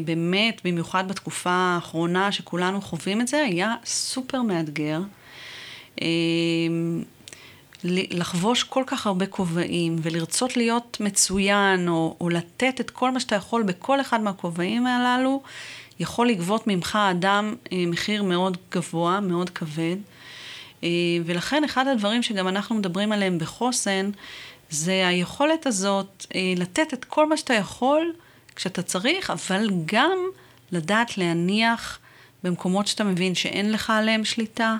באמת, 0.05 0.61
במיוחד 0.63 1.07
בתקופה 1.07 1.51
האחרונה 1.51 2.31
שכולנו 2.31 2.81
חווים 2.81 3.21
את 3.21 3.27
זה, 3.27 3.37
היה 3.37 3.75
סופר 3.85 4.41
מאתגר. 4.41 5.01
אה, 6.01 6.07
לחבוש 7.83 8.63
כל 8.63 8.83
כך 8.87 9.07
הרבה 9.07 9.25
כובעים 9.25 9.95
ולרצות 10.01 10.57
להיות 10.57 10.97
מצוין 10.99 11.87
או, 11.87 12.15
או 12.21 12.29
לתת 12.29 12.81
את 12.81 12.89
כל 12.89 13.11
מה 13.11 13.19
שאתה 13.19 13.35
יכול 13.35 13.63
בכל 13.63 14.01
אחד 14.01 14.21
מהכובעים 14.21 14.87
הללו, 14.87 15.41
יכול 15.99 16.27
לגבות 16.27 16.67
ממך 16.67 16.97
אדם 17.11 17.55
אה, 17.71 17.83
מחיר 17.87 18.23
מאוד 18.23 18.57
גבוה, 18.71 19.19
מאוד 19.19 19.49
כבד. 19.49 19.97
אה, 20.83 20.89
ולכן 21.25 21.63
אחד 21.63 21.87
הדברים 21.87 22.23
שגם 22.23 22.47
אנחנו 22.47 22.75
מדברים 22.75 23.11
עליהם 23.11 23.37
בחוסן, 23.37 24.11
זה 24.69 25.07
היכולת 25.07 25.65
הזאת 25.65 26.25
אה, 26.35 26.53
לתת 26.57 26.93
את 26.93 27.05
כל 27.05 27.29
מה 27.29 27.37
שאתה 27.37 27.53
יכול 27.53 28.13
כשאתה 28.55 28.81
צריך, 28.81 29.29
אבל 29.29 29.69
גם 29.85 30.17
לדעת 30.71 31.17
להניח 31.17 31.99
במקומות 32.43 32.87
שאתה 32.87 33.03
מבין 33.03 33.35
שאין 33.35 33.71
לך 33.71 33.89
עליהם 33.89 34.25
שליטה, 34.25 34.75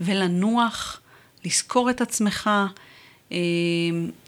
ולנוח 0.00 1.00
לזכור 1.44 1.90
את 1.90 2.00
עצמך, 2.00 2.50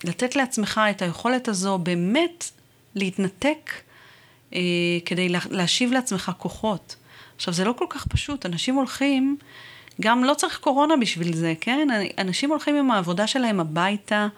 לתת 0.04 0.36
לעצמך 0.36 0.80
את 0.90 1.02
היכולת 1.02 1.48
הזו 1.48 1.78
באמת 1.78 2.50
להתנתק 2.94 3.70
אה, 4.54 4.60
כדי 5.04 5.28
להשיב 5.50 5.92
לעצמך 5.92 6.32
כוחות. 6.38 6.96
עכשיו, 7.36 7.54
זה 7.54 7.64
לא 7.64 7.72
כל 7.72 7.86
כך 7.88 8.06
פשוט, 8.06 8.46
אנשים 8.46 8.74
הולכים, 8.74 9.36
גם 10.00 10.24
לא 10.24 10.34
צריך 10.34 10.58
קורונה 10.58 10.96
בשביל 10.96 11.34
זה, 11.34 11.54
כן? 11.60 11.88
אנשים 12.18 12.50
הולכים 12.50 12.76
עם 12.76 12.90
העבודה 12.90 13.26
שלהם 13.26 13.60
הביתה, 13.60 14.28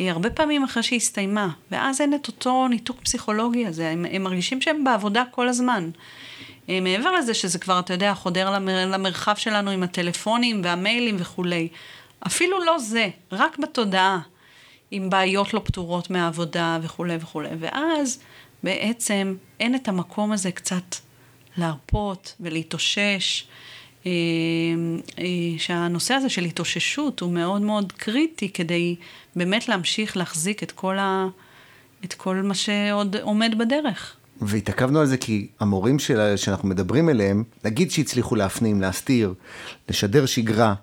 אה, 0.00 0.10
הרבה 0.10 0.30
פעמים 0.30 0.64
אחרי 0.64 0.82
שהיא 0.82 0.96
הסתיימה, 0.96 1.48
ואז 1.70 2.00
אין 2.00 2.14
את 2.14 2.26
אותו 2.26 2.68
ניתוק 2.68 3.00
פסיכולוגי 3.00 3.66
הזה, 3.66 3.90
הם, 3.90 4.06
הם 4.10 4.22
מרגישים 4.22 4.60
שהם 4.60 4.84
בעבודה 4.84 5.22
כל 5.30 5.48
הזמן. 5.48 5.90
אה, 6.68 6.80
מעבר 6.80 7.12
לזה 7.12 7.34
שזה 7.34 7.58
כבר, 7.58 7.78
אתה 7.78 7.92
יודע, 7.92 8.14
חודר 8.14 8.50
למר, 8.50 8.86
למרחב 8.86 9.34
שלנו 9.36 9.70
עם 9.70 9.82
הטלפונים 9.82 10.60
והמיילים 10.64 11.16
וכולי. 11.18 11.68
אפילו 12.26 12.64
לא 12.64 12.78
זה, 12.78 13.08
רק 13.32 13.58
בתודעה, 13.58 14.18
עם 14.90 15.10
בעיות 15.10 15.54
לא 15.54 15.60
פתורות 15.64 16.10
מהעבודה 16.10 16.78
וכולי 16.82 17.16
וכולי. 17.20 17.48
ואז 17.58 18.20
בעצם 18.62 19.34
אין 19.60 19.74
את 19.74 19.88
המקום 19.88 20.32
הזה 20.32 20.52
קצת 20.52 20.94
להרפות 21.56 22.34
ולהתאושש. 22.40 23.46
אה, 24.06 24.10
אה, 25.18 25.24
שהנושא 25.58 26.14
הזה 26.14 26.28
של 26.28 26.44
התאוששות 26.44 27.20
הוא 27.20 27.32
מאוד 27.32 27.62
מאוד 27.62 27.92
קריטי 27.92 28.48
כדי 28.48 28.96
באמת 29.36 29.68
להמשיך 29.68 30.16
להחזיק 30.16 30.62
את 30.62 30.72
כל, 30.72 30.98
ה... 30.98 31.28
את 32.04 32.14
כל 32.14 32.36
מה 32.36 32.54
שעוד 32.54 33.16
עומד 33.16 33.54
בדרך. 33.58 34.16
והתעכבנו 34.40 35.00
על 35.00 35.06
זה 35.06 35.16
כי 35.16 35.48
המורים 35.60 35.98
של... 35.98 36.36
שאנחנו 36.36 36.68
מדברים 36.68 37.08
אליהם, 37.08 37.44
נגיד 37.64 37.90
שהצליחו 37.90 38.36
להפנים, 38.36 38.80
להסתיר, 38.80 39.34
לשדר 39.88 40.26
שגרה, 40.26 40.74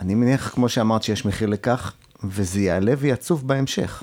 אני 0.00 0.14
מניח, 0.14 0.48
כמו 0.48 0.68
שאמרת, 0.68 1.02
שיש 1.02 1.24
מחיר 1.24 1.48
לכך, 1.48 1.92
וזה 2.24 2.60
יעלה 2.60 2.92
ויצוף 2.98 3.42
בהמשך. 3.42 4.02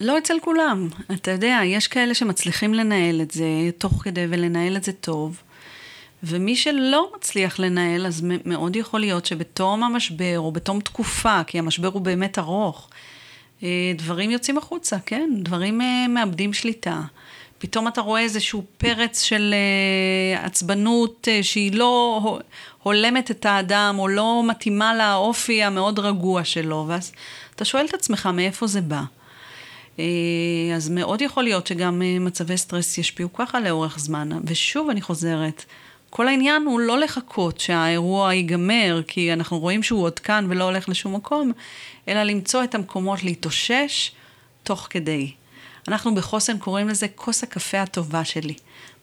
לא 0.00 0.18
אצל 0.18 0.36
כולם. 0.40 0.88
אתה 1.12 1.30
יודע, 1.30 1.60
יש 1.64 1.88
כאלה 1.88 2.14
שמצליחים 2.14 2.74
לנהל 2.74 3.20
את 3.20 3.30
זה 3.30 3.44
תוך 3.78 3.92
כדי 4.04 4.26
ולנהל 4.28 4.76
את 4.76 4.84
זה 4.84 4.92
טוב, 4.92 5.42
ומי 6.22 6.56
שלא 6.56 7.12
מצליח 7.16 7.58
לנהל, 7.58 8.06
אז 8.06 8.22
מאוד 8.44 8.76
יכול 8.76 9.00
להיות 9.00 9.26
שבתום 9.26 9.82
המשבר, 9.84 10.34
או 10.38 10.52
בתום 10.52 10.80
תקופה, 10.80 11.44
כי 11.46 11.58
המשבר 11.58 11.88
הוא 11.88 12.02
באמת 12.02 12.38
ארוך, 12.38 12.88
אה, 13.62 13.92
דברים 13.96 14.30
יוצאים 14.30 14.58
החוצה, 14.58 14.96
כן? 15.06 15.30
דברים 15.42 15.80
אה, 15.80 16.08
מאבדים 16.08 16.52
שליטה. 16.52 17.02
פתאום 17.58 17.88
אתה 17.88 18.00
רואה 18.00 18.20
איזשהו 18.20 18.64
פרץ 18.78 19.22
של 19.22 19.54
uh, 19.54 20.46
עצבנות 20.46 21.28
שהיא 21.42 21.74
לא 21.74 22.38
הולמת 22.82 23.30
את 23.30 23.46
האדם, 23.46 23.96
או 23.98 24.08
לא 24.08 24.42
מתאימה 24.46 24.94
לאופי 24.94 25.62
המאוד 25.62 25.98
רגוע 25.98 26.44
שלו, 26.44 26.84
ואז 26.88 27.12
אתה 27.54 27.64
שואל 27.64 27.86
את 27.86 27.94
עצמך 27.94 28.28
מאיפה 28.34 28.66
זה 28.66 28.80
בא. 28.80 29.02
Uh, 29.98 30.00
אז 30.76 30.88
מאוד 30.88 31.22
יכול 31.22 31.44
להיות 31.44 31.66
שגם 31.66 32.02
uh, 32.02 32.22
מצבי 32.22 32.56
סטרס 32.56 32.98
ישפיעו 32.98 33.32
ככה 33.32 33.60
לאורך 33.60 33.98
זמן. 33.98 34.28
ושוב, 34.44 34.90
אני 34.90 35.00
חוזרת, 35.02 35.64
כל 36.10 36.28
העניין 36.28 36.62
הוא 36.62 36.80
לא 36.80 36.98
לחכות 36.98 37.60
שהאירוע 37.60 38.34
ייגמר, 38.34 39.02
כי 39.06 39.32
אנחנו 39.32 39.58
רואים 39.58 39.82
שהוא 39.82 40.02
עוד 40.02 40.18
כאן 40.18 40.46
ולא 40.48 40.64
הולך 40.64 40.88
לשום 40.88 41.14
מקום, 41.14 41.52
אלא 42.08 42.22
למצוא 42.22 42.64
את 42.64 42.74
המקומות 42.74 43.24
להתאושש 43.24 44.10
תוך 44.62 44.86
כדי. 44.90 45.32
אנחנו 45.88 46.14
בחוסן 46.14 46.58
קוראים 46.58 46.88
לזה 46.88 47.06
כוס 47.08 47.42
הקפה 47.42 47.82
הטובה 47.82 48.24
שלי. 48.24 48.54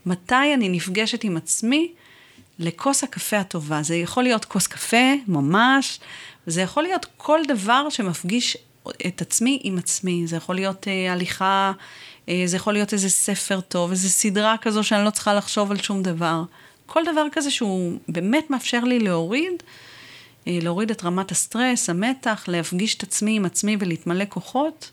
מתי 0.06 0.54
אני 0.54 0.70
נפגשת 0.70 1.24
עם 1.24 1.38
עצמי 1.38 1.92
לכוס 2.60 3.04
הקפה 3.04 3.38
הטובה? 3.38 3.84
זה 3.84 3.96
יכול 3.96 4.24
להיות 4.24 4.46
כוס 4.46 4.68
קפה, 4.68 5.14
ממש, 5.28 6.00
זה 6.48 6.62
יכול 6.62 6.84
להיות 6.84 7.06
כל 7.18 7.40
דבר 7.48 7.90
שמפגיש 7.90 8.58
את 9.08 9.22
עצמי 9.22 9.60
עם 9.64 9.78
עצמי. 9.78 10.28
זה 10.28 10.36
יכול 10.36 10.56
להיות 10.56 10.88
אה, 10.88 11.14
הליכה, 11.14 11.72
אה, 12.30 12.44
זה 12.46 12.58
יכול 12.58 12.74
להיות 12.74 12.94
איזה 12.94 13.10
ספר 13.10 13.60
טוב, 13.62 13.90
איזה 13.90 14.10
סדרה 14.10 14.56
כזו 14.62 14.84
שאני 14.84 15.06
לא 15.06 15.10
צריכה 15.10 15.34
לחשוב 15.34 15.72
על 15.72 15.78
שום 15.78 16.04
דבר. 16.04 16.44
כל 16.86 17.02
דבר 17.12 17.26
כזה 17.32 17.52
שהוא 17.52 17.98
באמת 18.10 18.50
מאפשר 18.50 18.80
לי 18.84 19.00
להוריד, 19.00 19.64
אה, 20.48 20.60
להוריד 20.62 20.92
את 20.92 21.04
רמת 21.04 21.32
הסטרס, 21.32 21.90
המתח, 21.90 22.44
להפגיש 22.48 22.96
את 22.96 23.04
עצמי 23.04 23.36
עם 23.36 23.46
עצמי 23.46 23.78
ולהתמלא 23.80 24.26
כוחות, 24.30 24.92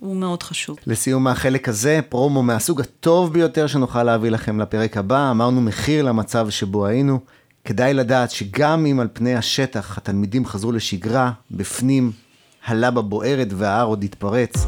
הוא 0.00 0.16
מאוד 0.16 0.42
חשוב. 0.42 0.76
לסיום 0.86 1.26
החלק 1.26 1.68
הזה, 1.68 2.00
פרומו 2.08 2.42
מהסוג 2.42 2.80
הטוב 2.80 3.32
ביותר 3.32 3.66
שנוכל 3.66 4.02
להביא 4.02 4.30
לכם 4.30 4.60
לפרק 4.60 4.96
הבא, 4.96 5.30
אמרנו 5.30 5.60
מחיר 5.60 6.04
למצב 6.04 6.50
שבו 6.50 6.86
היינו. 6.86 7.20
כדאי 7.64 7.94
לדעת 7.94 8.30
שגם 8.30 8.86
אם 8.86 9.00
על 9.00 9.08
פני 9.12 9.34
השטח 9.34 9.98
התלמידים 9.98 10.46
חזרו 10.46 10.72
לשגרה, 10.72 11.32
בפנים 11.50 12.12
הלבה 12.66 13.02
בוערת 13.02 13.48
וההר 13.56 13.86
עוד 13.86 14.04
התפרץ. 14.04 14.66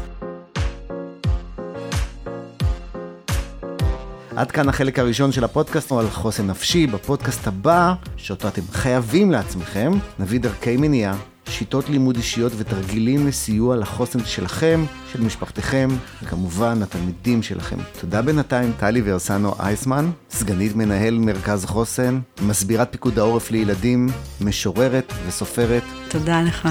עד 4.35 4.51
כאן 4.51 4.69
החלק 4.69 4.99
הראשון 4.99 5.31
של 5.31 5.43
הפודקאסט 5.43 5.91
על 5.91 6.09
חוסן 6.09 6.47
נפשי. 6.47 6.87
בפודקאסט 6.87 7.47
הבא, 7.47 7.93
שאותו 8.17 8.47
אתם 8.47 8.61
חייבים 8.71 9.31
לעצמכם, 9.31 9.91
נביא 10.19 10.39
דרכי 10.39 10.77
מניעה 10.77 11.17
שיטות 11.49 11.89
לימוד 11.89 12.15
אישיות 12.15 12.51
ותרגילים 12.57 13.27
לסיוע 13.27 13.75
לחוסן 13.75 14.25
שלכם, 14.25 14.85
של 15.13 15.21
משפחתכם, 15.21 15.87
וכמובן 16.23 16.81
התלמידים 16.83 17.43
שלכם. 17.43 17.77
תודה 17.99 18.21
בינתיים, 18.21 18.71
טלי 18.79 19.01
ורסנו 19.05 19.53
אייסמן, 19.59 20.11
סגנית 20.29 20.75
מנהל 20.75 21.17
מרכז 21.17 21.65
חוסן, 21.65 22.19
מסבירת 22.41 22.91
פיקוד 22.91 23.19
העורף 23.19 23.51
לילדים, 23.51 24.07
משוררת 24.41 25.13
וסופרת. 25.27 25.83
תודה 26.09 26.41
לך. 26.41 26.69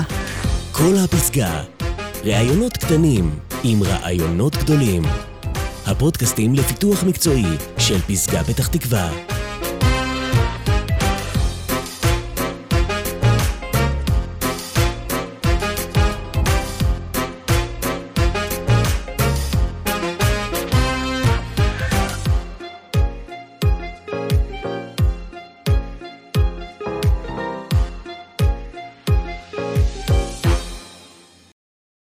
כל 0.77 0.95
הפסגה, 1.05 1.63
ראיונות 2.25 2.77
קטנים 2.77 3.31
עם 3.65 3.83
רעיונות 3.83 4.57
גדולים. 4.57 5.03
הפודקאסטים 5.87 6.55
לפיתוח 6.55 7.05
מקצועי 7.05 7.57
של 7.79 8.01
פסגה 8.01 8.45
פתח 8.45 8.67
תקווה. 8.67 9.11